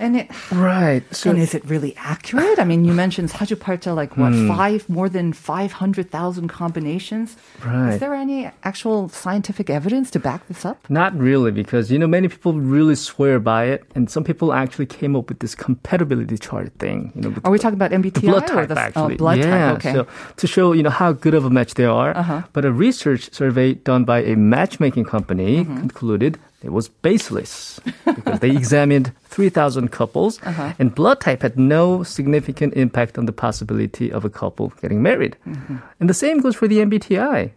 And 0.03 0.17
it, 0.17 0.31
Right. 0.53 1.03
So 1.15 1.31
and 1.31 1.39
is 1.41 1.55
it 1.55 1.65
really 1.67 1.95
accurate? 1.99 2.59
I 2.59 2.65
mean, 2.65 2.85
you 2.85 2.93
mentioned 2.95 3.31
사주팔자, 3.31 3.95
like 3.97 4.17
what, 4.17 4.33
Hmm. 4.33 4.47
five, 4.49 4.89
more 4.89 5.09
than 5.09 5.33
500,000 5.33 6.49
combinations? 6.49 7.37
Right. 7.65 7.95
Is 7.95 8.01
there 8.01 8.15
any 8.15 8.51
actual 8.63 9.09
scientific 9.09 9.71
evidence 9.71 10.11
to 10.13 10.21
back 10.21 10.47
this 10.49 10.65
up? 10.65 10.79
Not 10.89 11.19
really, 11.19 11.51
because 11.51 11.91
you 11.91 11.99
know 11.99 12.07
many 12.07 12.29
people 12.29 12.53
really 12.55 12.95
swear 12.95 13.39
by 13.41 13.65
it, 13.65 13.83
and 13.95 14.09
some 14.11 14.23
people 14.23 14.53
actually 14.53 14.87
came 14.87 15.17
up 15.17 15.29
with 15.29 15.41
this 15.41 15.55
compatibility 15.55 16.39
chart 16.39 16.71
thing. 16.79 17.13
You 17.15 17.23
know, 17.23 17.29
with 17.31 17.45
Are 17.45 17.51
we 17.51 17.59
talking 17.59 17.75
about 17.75 17.91
MBTI 17.91 18.21
the 18.23 18.29
blood 18.31 18.51
or 18.51 18.55
type 18.55 18.69
the 18.69 18.79
actually? 18.79 19.15
Oh, 19.15 19.19
blood 19.19 19.39
yeah, 19.39 19.51
type? 19.73 19.77
Okay. 19.79 19.93
so 19.93 20.07
to 20.37 20.47
show 20.47 20.73
you 20.73 20.83
know 20.83 20.91
how 20.95 21.13
good 21.13 21.35
of 21.35 21.45
a 21.45 21.51
match 21.51 21.75
they 21.75 21.85
are. 21.87 22.17
Uh-huh. 22.17 22.43
But 22.53 22.65
a 22.65 22.73
research 22.73 23.33
survey 23.35 23.75
done 23.75 24.05
by 24.05 24.23
a 24.23 24.37
matchmaking 24.37 25.05
company 25.05 25.65
Mm-hmm. 25.65 25.77
concluded 25.79 26.39
it 26.64 26.72
was 26.72 26.88
baseless 26.90 27.80
because 28.06 28.40
they 28.40 28.50
examined 28.52 29.12
3,000 29.26 29.90
couples, 29.92 30.40
Uh-huh. 30.44 30.74
and 30.80 30.96
blood 30.96 31.20
type 31.20 31.42
had 31.42 31.58
no 31.58 32.04
significant 32.04 32.74
impact 32.76 33.18
on 33.18 33.26
the 33.26 33.34
possibility 33.34 34.12
of 34.12 34.24
a 34.26 34.30
couple 34.30 34.72
getting 34.82 35.02
married. 35.02 35.36
Mm-hmm. 35.48 35.78
And 36.00 36.10
the 36.10 36.14
same 36.14 36.40
goes 36.40 36.56
for 36.56 36.68
the 36.68 36.80
MBTI. 36.80 37.52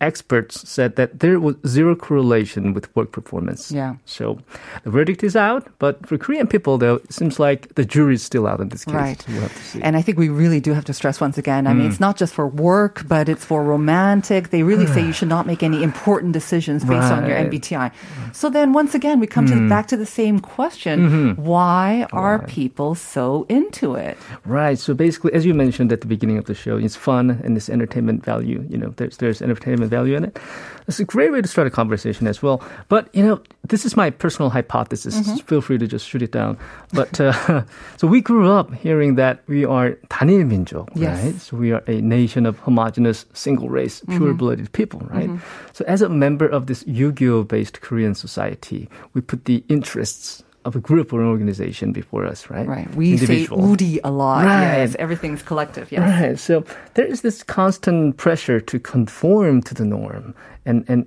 Experts 0.00 0.68
said 0.68 0.96
that 0.96 1.20
there 1.20 1.40
was 1.40 1.56
zero 1.66 1.96
correlation 1.96 2.72
with 2.74 2.94
work 2.94 3.10
performance. 3.12 3.72
Yeah. 3.72 3.96
So 4.04 4.38
the 4.84 4.90
verdict 4.90 5.24
is 5.24 5.34
out, 5.34 5.66
but 5.78 6.06
for 6.06 6.16
Korean 6.18 6.46
people, 6.46 6.78
though, 6.78 6.96
it 6.96 7.12
seems 7.12 7.38
like 7.40 7.74
the 7.74 7.84
jury's 7.84 8.22
still 8.22 8.46
out 8.46 8.60
in 8.60 8.68
this 8.68 8.84
case. 8.84 8.94
Right. 8.94 9.24
We'll 9.28 9.40
have 9.42 9.54
to 9.54 9.62
see. 9.62 9.82
And 9.82 9.96
I 9.96 10.02
think 10.02 10.18
we 10.18 10.28
really 10.28 10.60
do 10.60 10.72
have 10.72 10.84
to 10.86 10.92
stress 10.92 11.20
once 11.20 11.36
again. 11.38 11.66
I 11.66 11.74
mean, 11.74 11.86
Mm. 11.86 11.90
it's 11.90 12.00
not 12.00 12.16
just 12.16 12.32
for 12.34 12.46
work, 12.46 13.04
but 13.08 13.28
it's 13.28 13.44
for 13.44 13.62
romantic. 13.64 14.50
They 14.50 14.62
really 14.62 14.86
say 14.86 15.04
you 15.04 15.12
should 15.18 15.28
not 15.28 15.46
make 15.46 15.62
any 15.62 15.82
important 15.82 16.32
decisions 16.32 16.84
based 16.84 17.10
on 17.12 17.26
your 17.26 17.36
Right. 17.36 17.46
Mm. 17.50 17.58
MBTI. 17.60 17.90
So 18.32 18.50
then 18.50 18.72
once 18.72 18.94
again, 18.94 19.18
we 19.20 19.26
come 19.26 19.46
to 19.46 19.68
back 19.68 19.86
to 19.88 19.96
the 19.96 20.06
same 20.06 20.38
question. 20.38 21.34
Why 21.36 22.06
are 22.12 22.38
people 22.46 22.94
so 22.94 23.46
into 23.48 23.94
it? 23.94 24.16
Right. 24.44 24.78
So 24.78 24.94
basically, 24.94 25.32
as 25.32 25.44
you 25.44 25.54
mentioned 25.54 25.92
at 25.92 26.00
the 26.02 26.06
beginning 26.06 26.38
of 26.38 26.44
the 26.44 26.54
show, 26.54 26.76
it's 26.76 26.96
fun 26.96 27.40
and 27.44 27.56
it's 27.56 27.68
entertainment 27.68 28.24
value. 28.24 28.64
You 28.68 28.78
know, 28.78 28.94
there's 28.96 29.16
there's 29.18 29.42
entertainment 29.42 29.87
of 29.87 29.89
value 29.89 30.15
in 30.17 30.25
it. 30.25 30.37
It's 30.85 30.99
a 30.99 31.05
great 31.05 31.31
way 31.31 31.41
to 31.41 31.47
start 31.47 31.65
a 31.65 31.71
conversation 31.71 32.27
as 32.27 32.43
well. 32.43 32.61
But, 32.89 33.07
you 33.15 33.23
know, 33.23 33.41
this 33.63 33.85
is 33.85 33.95
my 33.95 34.09
personal 34.09 34.49
hypothesis. 34.49 35.15
Feel 35.47 35.61
free 35.61 35.77
to 35.77 35.87
just 35.87 36.05
shoot 36.05 36.21
it 36.21 36.33
down. 36.33 36.57
But, 36.91 37.21
uh, 37.21 37.63
so 37.95 38.05
we 38.05 38.19
grew 38.19 38.51
up 38.51 38.73
hearing 38.73 39.15
that 39.15 39.39
we 39.47 39.63
are 39.63 39.91
단일 40.09 40.45
민족, 40.45 40.89
Yes. 40.93 41.23
right? 41.23 41.39
So 41.39 41.55
we 41.55 41.71
are 41.71 41.81
a 41.87 42.01
nation 42.01 42.45
of 42.45 42.59
homogenous, 42.59 43.25
single 43.31 43.69
race, 43.69 44.01
pure 44.09 44.33
blooded 44.33 44.73
people, 44.73 45.07
right? 45.09 45.29
So 45.71 45.85
as 45.87 46.01
a 46.01 46.09
member 46.09 46.45
of 46.45 46.67
this 46.67 46.83
Yu-Gi-Oh 46.85 47.43
based 47.43 47.79
Korean 47.79 48.13
society, 48.13 48.89
we 49.13 49.21
put 49.21 49.45
the 49.45 49.63
interests 49.69 50.43
of 50.64 50.76
a 50.76 50.80
group 50.80 51.12
or 51.12 51.20
an 51.20 51.28
organization 51.28 51.92
before 51.92 52.26
us, 52.26 52.50
right? 52.50 52.66
Right. 52.66 52.92
We 52.94 53.12
Individual. 53.12 53.76
say 53.76 53.84
uri 53.84 54.00
a 54.04 54.10
lot. 54.10 54.44
Right. 54.44 54.78
Yes, 54.78 54.96
everything's 54.98 55.42
collective. 55.42 55.90
Yes. 55.90 56.20
Right. 56.20 56.38
So 56.38 56.64
there 56.94 57.06
is 57.06 57.22
this 57.22 57.42
constant 57.42 58.16
pressure 58.16 58.60
to 58.60 58.78
conform 58.78 59.62
to 59.62 59.74
the 59.74 59.84
norm. 59.84 60.34
And, 60.66 60.84
and 60.86 61.06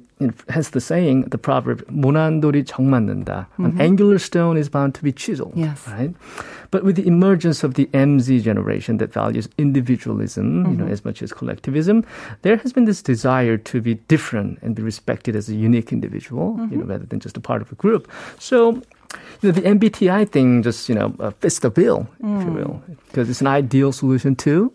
has 0.50 0.72
the 0.72 0.82
saying, 0.82 1.30
the 1.30 1.38
proverb, 1.38 1.86
모난돌이 1.86 2.66
정 2.66 2.90
맞는다. 2.90 3.46
An 3.60 3.74
mm-hmm. 3.74 3.82
angular 3.82 4.18
stone 4.18 4.58
is 4.58 4.70
bound 4.70 4.96
to 4.96 5.04
be 5.04 5.12
chiseled. 5.12 5.54
Yes. 5.56 5.88
Right? 5.88 6.16
But 6.72 6.84
with 6.84 6.96
the 6.96 7.06
emergence 7.06 7.64
of 7.64 7.76
the 7.76 7.86
MZ 7.94 8.42
generation 8.42 8.98
that 8.98 9.14
values 9.14 9.48
individualism, 9.60 10.64
mm-hmm. 10.64 10.72
you 10.72 10.78
know, 10.78 10.86
mm-hmm. 10.86 10.94
as 10.94 11.06
much 11.06 11.22
as 11.22 11.32
collectivism, 11.32 12.04
there 12.42 12.58
has 12.58 12.74
been 12.74 12.86
this 12.86 13.04
desire 13.04 13.58
to 13.58 13.82
be 13.82 13.96
different 14.10 14.58
and 14.64 14.74
be 14.74 14.82
respected 14.82 15.36
as 15.36 15.48
a 15.48 15.54
unique 15.54 15.92
individual, 15.92 16.54
mm-hmm. 16.54 16.72
you 16.72 16.78
know, 16.78 16.84
mm-hmm. 16.84 16.92
rather 16.92 17.06
than 17.06 17.20
just 17.20 17.38
a 17.38 17.42
part 17.42 17.62
of 17.62 17.72
a 17.72 17.76
group. 17.76 18.10
So 18.40 18.82
you 19.42 19.52
know, 19.52 19.54
the 19.54 19.62
MBTI 19.62 20.30
thing 20.30 20.62
just, 20.64 20.90
you 20.90 20.96
know, 20.96 21.14
uh, 21.20 21.32
fits 21.40 21.60
the 21.60 21.70
bill, 21.70 22.08
if 22.24 22.46
you 22.46 22.52
will, 22.52 22.82
because 23.08 23.30
it's 23.30 23.42
an 23.42 23.48
ideal 23.48 23.92
solution 23.92 24.36
to 24.38 24.72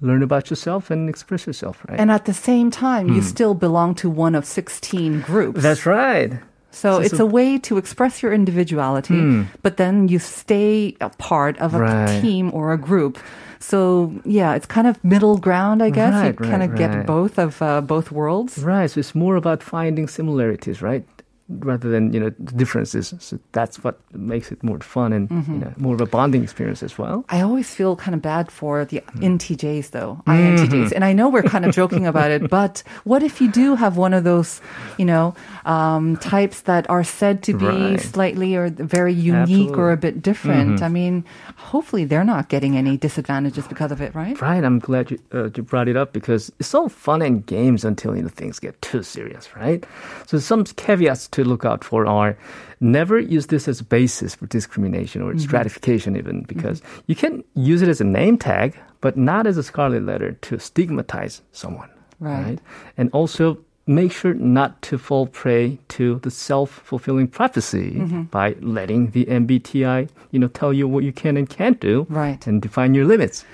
learn 0.00 0.22
about 0.22 0.50
yourself 0.50 0.90
and 0.90 1.08
express 1.08 1.46
yourself, 1.46 1.82
right? 1.88 1.98
And 1.98 2.10
at 2.10 2.24
the 2.26 2.34
same 2.34 2.70
time, 2.70 3.08
you 3.08 3.22
still 3.22 3.54
belong 3.54 3.94
to 3.96 4.10
one 4.10 4.34
of 4.34 4.44
16 4.44 5.20
groups. 5.22 5.62
That's 5.62 5.86
right. 5.86 6.32
So 6.70 6.96
So- 6.96 7.00
it's 7.00 7.16
so- 7.16 7.24
a 7.24 7.26
way 7.26 7.58
to 7.60 7.78
express 7.78 8.22
your 8.22 8.32
individuality, 8.34 9.46
but 9.62 9.78
then 9.78 10.08
you 10.08 10.18
stay 10.18 10.94
a 11.00 11.08
part 11.08 11.58
of 11.58 11.74
a 11.74 11.78
Right. 11.78 12.20
team 12.20 12.50
or 12.52 12.72
a 12.72 12.76
group. 12.78 13.18
So 13.58 14.12
yeah, 14.26 14.54
it's 14.54 14.66
kind 14.66 14.86
of 14.86 15.02
middle 15.02 15.38
ground, 15.38 15.82
I 15.82 15.88
guess. 15.90 16.12
Right, 16.12 16.26
you 16.38 16.50
kind 16.50 16.60
right, 16.60 16.70
of 16.70 16.76
get 16.76 17.06
both 17.06 17.38
of 17.38 17.62
uh, 17.62 17.80
both 17.80 18.12
worlds. 18.12 18.58
Right. 18.58 18.90
So 18.90 19.00
it's 19.00 19.14
more 19.14 19.36
about 19.36 19.62
finding 19.62 20.06
similarities, 20.08 20.82
right? 20.82 21.04
Rather 21.48 21.88
than 21.90 22.12
you 22.12 22.18
know 22.18 22.30
differences. 22.56 23.14
So 23.20 23.38
that's 23.52 23.84
what 23.84 24.00
makes 24.12 24.50
it 24.50 24.62
more 24.64 24.80
fun 24.80 25.12
and 25.12 25.30
you 25.30 25.58
know 25.62 25.72
more 25.78 25.94
of 25.94 26.00
a 26.00 26.06
bonding 26.06 26.42
experience 26.42 26.82
as 26.82 26.98
well. 26.98 27.24
I 27.28 27.40
always 27.40 27.72
feel 27.72 27.94
kind 27.94 28.14
of 28.16 28.20
bad 28.22 28.50
for 28.50 28.84
the 28.84 29.00
Hmm. 29.14 29.22
NTJs 29.38 29.90
though, 29.90 30.18
Mm-hmm. 30.26 30.42
INTJs. 30.56 30.90
And 30.92 31.04
I 31.04 31.12
know 31.12 31.28
we're 31.28 31.44
kind 31.46 31.64
of 31.64 31.72
joking 31.72 32.04
about 32.04 32.32
it, 32.32 32.50
but 32.50 32.82
what 33.04 33.22
if 33.22 33.40
you 33.40 33.46
do 33.46 33.76
have 33.76 33.96
one 33.96 34.12
of 34.12 34.24
those, 34.24 34.60
you 34.98 35.04
know, 35.04 35.34
um, 35.64 36.16
types 36.16 36.62
that 36.62 36.90
are 36.90 37.04
said 37.04 37.42
to 37.44 37.52
be 37.56 37.66
Right. 37.66 38.00
slightly 38.00 38.56
or 38.56 38.68
very 38.70 39.12
unique 39.14 39.78
or 39.78 39.92
a 39.92 39.96
bit 39.96 40.22
different? 40.22 40.82
I 40.82 40.88
mean, 40.88 41.24
hopefully 41.56 42.04
they're 42.06 42.24
not 42.24 42.48
getting 42.48 42.76
any 42.76 42.96
disadvantages 42.96 43.68
because 43.68 43.92
of 43.92 44.00
it, 44.00 44.14
right? 44.14 44.34
Right. 44.42 44.64
I'm 44.64 44.80
glad 44.80 45.10
you, 45.12 45.18
uh, 45.32 45.50
you 45.54 45.62
brought 45.62 45.86
it 45.88 45.96
up 45.96 46.12
because 46.12 46.50
it's 46.58 46.74
all 46.74 46.88
fun 46.88 47.22
and 47.22 47.46
games 47.46 47.84
until 47.84 48.16
you 48.16 48.22
know 48.22 48.28
things 48.34 48.58
get 48.58 48.74
too 48.82 49.02
serious, 49.04 49.54
right? 49.54 49.86
So 50.26 50.38
some 50.38 50.64
caveats 50.64 51.28
to 51.36 51.44
look 51.44 51.64
out 51.64 51.84
for 51.84 52.06
are 52.06 52.36
never 52.80 53.18
use 53.18 53.46
this 53.46 53.68
as 53.68 53.80
a 53.80 53.84
basis 53.84 54.34
for 54.34 54.46
discrimination 54.46 55.22
or 55.22 55.30
mm-hmm. 55.30 55.38
stratification 55.48 56.16
even 56.16 56.42
mm-hmm. 56.42 56.54
because 56.54 56.82
you 57.06 57.14
can 57.14 57.44
use 57.54 57.82
it 57.82 57.88
as 57.88 58.00
a 58.00 58.04
name 58.04 58.36
tag 58.38 58.76
but 59.00 59.16
not 59.16 59.46
as 59.46 59.56
a 59.56 59.62
scarlet 59.62 60.02
letter 60.02 60.32
to 60.48 60.58
stigmatize 60.58 61.42
someone 61.52 61.90
Right. 62.18 62.58
and 62.96 63.10
also 63.12 63.58
make 63.86 64.10
sure 64.10 64.32
not 64.34 64.80
to 64.88 64.96
fall 64.98 65.26
prey 65.26 65.78
to 65.96 66.18
the 66.20 66.30
self-fulfilling 66.30 67.28
prophecy 67.28 67.90
mm-hmm. 67.90 68.22
by 68.38 68.56
letting 68.60 69.10
the 69.10 69.26
mbti 69.26 70.08
you 70.32 70.38
know 70.40 70.48
tell 70.48 70.72
you 70.72 70.88
what 70.88 71.04
you 71.04 71.12
can 71.12 71.36
and 71.36 71.48
can't 71.48 71.78
do 71.80 72.06
Right. 72.08 72.46
and 72.46 72.62
define 72.62 72.94
your 72.94 73.04
limits 73.04 73.44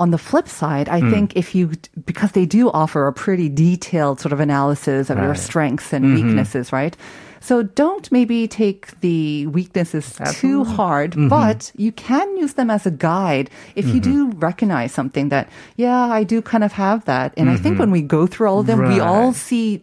On 0.00 0.10
the 0.10 0.18
flip 0.18 0.48
side, 0.48 0.88
I 0.88 1.00
Hmm. 1.00 1.10
think 1.12 1.36
if 1.36 1.54
you, 1.54 1.70
because 2.10 2.32
they 2.32 2.46
do 2.46 2.70
offer 2.72 3.06
a 3.06 3.12
pretty 3.12 3.48
detailed 3.50 4.16
sort 4.18 4.32
of 4.32 4.40
analysis 4.40 5.10
of 5.10 5.18
your 5.18 5.28
Right. 5.28 5.36
Mm-hmm. 5.36 5.50
strengths 5.50 5.92
and 5.92 6.02
weaknesses, 6.16 6.72
right? 6.72 6.96
So 7.42 7.62
don't 7.62 8.10
maybe 8.12 8.48
take 8.48 8.82
the 9.00 9.46
weaknesses 9.48 10.06
too 10.40 10.64
hard, 10.64 11.10
Mm-hmm. 11.12 11.28
but 11.28 11.72
you 11.76 11.92
can 11.92 12.26
use 12.36 12.54
them 12.54 12.70
as 12.70 12.86
a 12.86 12.90
guide 12.90 13.48
if 13.76 13.86
you 13.94 14.00
do 14.00 14.18
recognize 14.48 14.92
something 14.92 15.28
that, 15.30 15.48
yeah, 15.76 16.04
I 16.18 16.24
do 16.24 16.40
kind 16.42 16.64
of 16.64 16.72
have 16.72 17.04
that. 17.04 17.32
And 17.38 17.48
I 17.48 17.56
think 17.56 17.78
when 17.78 17.90
we 17.90 18.02
go 18.02 18.26
through 18.26 18.48
all 18.48 18.60
of 18.60 18.66
them, 18.66 18.80
we 18.92 19.00
all 19.00 19.32
Mm-hmm. 19.32 19.48
See 19.48 19.82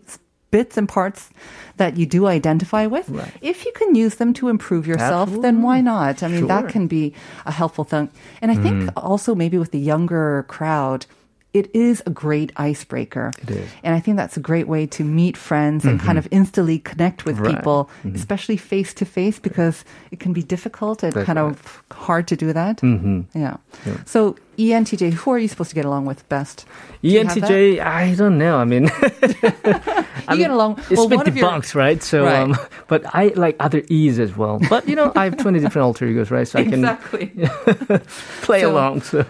bits 0.51 0.77
and 0.77 0.87
parts 0.87 1.29
that 1.77 1.97
you 1.97 2.05
do 2.05 2.25
identify 2.27 2.85
with. 2.85 3.09
Right. 3.09 3.31
If 3.41 3.65
you 3.65 3.71
can 3.73 3.95
use 3.95 4.15
them 4.15 4.33
to 4.35 4.47
improve 4.47 4.87
yourself, 4.87 5.29
then 5.41 5.61
why 5.61 5.81
not? 5.81 6.23
I 6.23 6.27
mean, 6.27 6.47
that 6.47 6.69
can 6.69 6.87
be 6.87 7.13
a 7.45 7.51
helpful 7.51 7.83
thing. 7.83 8.09
And 8.41 8.51
I 8.51 8.55
think 8.55 8.75
Mm-hmm. 8.77 8.97
also 8.97 9.35
maybe 9.35 9.57
with 9.57 9.71
the 9.71 9.79
younger 9.79 10.45
crowd, 10.47 11.05
it 11.53 11.69
is 11.73 12.03
a 12.05 12.09
great 12.11 12.51
icebreaker. 12.57 13.31
It 13.41 13.49
is. 13.49 13.69
And 13.83 13.95
I 13.95 13.99
think 13.99 14.17
that's 14.17 14.37
a 14.37 14.39
great 14.39 14.67
way 14.67 14.85
to 14.87 15.03
meet 15.03 15.35
friends 15.35 15.85
and 15.85 15.99
kind 15.99 16.17
of 16.17 16.27
instantly 16.31 16.79
connect 16.79 17.25
with 17.25 17.37
Mm-hmm. 17.37 17.55
People, 17.55 17.89
especially 18.13 18.57
face 18.57 18.93
to 18.95 19.05
face, 19.05 19.39
because 19.39 19.83
it 20.11 20.19
can 20.19 20.33
be 20.33 20.43
difficult 20.43 21.03
and 21.03 21.13
That's 21.13 21.25
kind 21.25 21.39
of 21.39 21.83
hard 21.91 22.27
to 22.27 22.35
do 22.35 22.53
that. 22.53 22.77
Mm-hmm. 22.77 23.21
Yeah. 23.37 23.57
So, 24.05 24.35
ENTJ, 24.57 25.13
who 25.13 25.31
are 25.31 25.37
you 25.37 25.47
supposed 25.47 25.69
to 25.69 25.75
get 25.75 25.85
along 25.85 26.05
with 26.05 26.27
best? 26.29 26.65
Do 27.03 27.09
you 27.09 27.23
have 27.25 27.35
that? 27.39 27.49
ENTJ, 27.49 27.79
I 27.79 28.15
don't 28.15 28.37
know. 28.37 28.57
I 28.57 28.65
mean, 28.65 28.85
You 30.29 30.35
get 30.37 30.51
along. 30.51 30.79
it's 30.89 30.97
well, 30.97 31.07
been 31.07 31.19
one 31.19 31.27
of 31.27 31.37
your- 31.37 31.47
debunked, 31.49 31.73
right? 31.75 32.01
So, 32.03 32.25
Right. 32.25 32.39
Um, 32.41 32.57
but 32.87 33.03
I 33.13 33.27
like 33.35 33.55
other 33.59 33.83
E's 33.89 34.19
as 34.19 34.35
well. 34.35 34.59
But 34.69 34.87
you 34.89 34.95
know, 34.95 35.11
I 35.15 35.23
have 35.25 35.37
twenty 35.37 35.59
different 35.59 35.83
alter 35.85 36.05
egos, 36.05 36.31
right? 36.31 36.47
So 36.47 36.59
I 36.59 36.63
can 36.63 36.73
Exactly. 36.83 37.27
play 38.41 38.61
So- 38.61 38.71
along. 38.71 39.01
So 39.03 39.23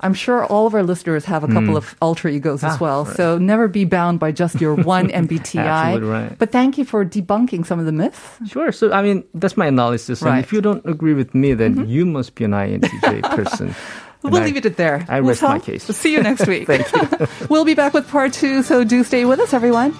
I'm 0.00 0.14
sure 0.14 0.44
all 0.46 0.66
of 0.66 0.74
our 0.74 0.82
listeners 0.82 1.24
have 1.26 1.44
a 1.44 1.48
couple 1.48 1.76
of 1.76 1.94
alter 2.00 2.28
egos 2.28 2.64
as. 2.64 2.74
Ah, 2.74 2.78
well. 2.80 3.04
right. 3.04 3.16
So 3.16 3.38
never 3.38 3.68
be 3.68 3.84
bound 3.84 4.18
by 4.18 4.32
just 4.32 4.60
your 4.60 4.74
one 4.74 5.08
MBTI. 5.10 5.60
Absolutely 5.64 6.08
right. 6.08 6.38
But 6.38 6.50
thank 6.52 6.78
you 6.78 6.84
for 6.84 7.04
debunking 7.04 7.66
some 7.66 7.78
of 7.78 7.86
the 7.86 7.92
myths. 7.92 8.38
sure. 8.50 8.72
So 8.72 8.92
I 8.92 9.02
mean, 9.02 9.24
that's 9.34 9.56
my 9.56 9.66
analysis. 9.66 10.22
And 10.22 10.38
if 10.40 10.52
you 10.52 10.60
don't 10.62 10.84
agree 10.86 11.14
with 11.14 11.34
me, 11.34 11.52
then 11.54 11.86
you 11.88 12.06
must 12.06 12.34
be 12.34 12.44
an 12.44 12.52
INTJ 12.52 13.22
person. 13.36 13.74
We'll 14.22 14.36
I- 14.36 14.44
leave 14.44 14.56
it 14.56 14.66
at 14.66 14.76
there. 14.76 15.04
I 15.08 15.20
We'll 15.20 15.30
rest 15.30 15.42
my 15.42 15.58
case. 15.58 15.84
See 15.84 16.12
you 16.12 16.22
next 16.22 16.46
week. 16.52 16.66
Thank 16.66 16.92
you. 16.92 17.26
we'll 17.48 17.64
be 17.64 17.74
back 17.74 17.94
with 17.94 18.08
part 18.08 18.32
two, 18.32 18.62
so 18.62 18.84
do 18.84 19.02
stay 19.04 19.24
with 19.24 19.40
us, 19.40 19.52
everyone. 19.54 19.94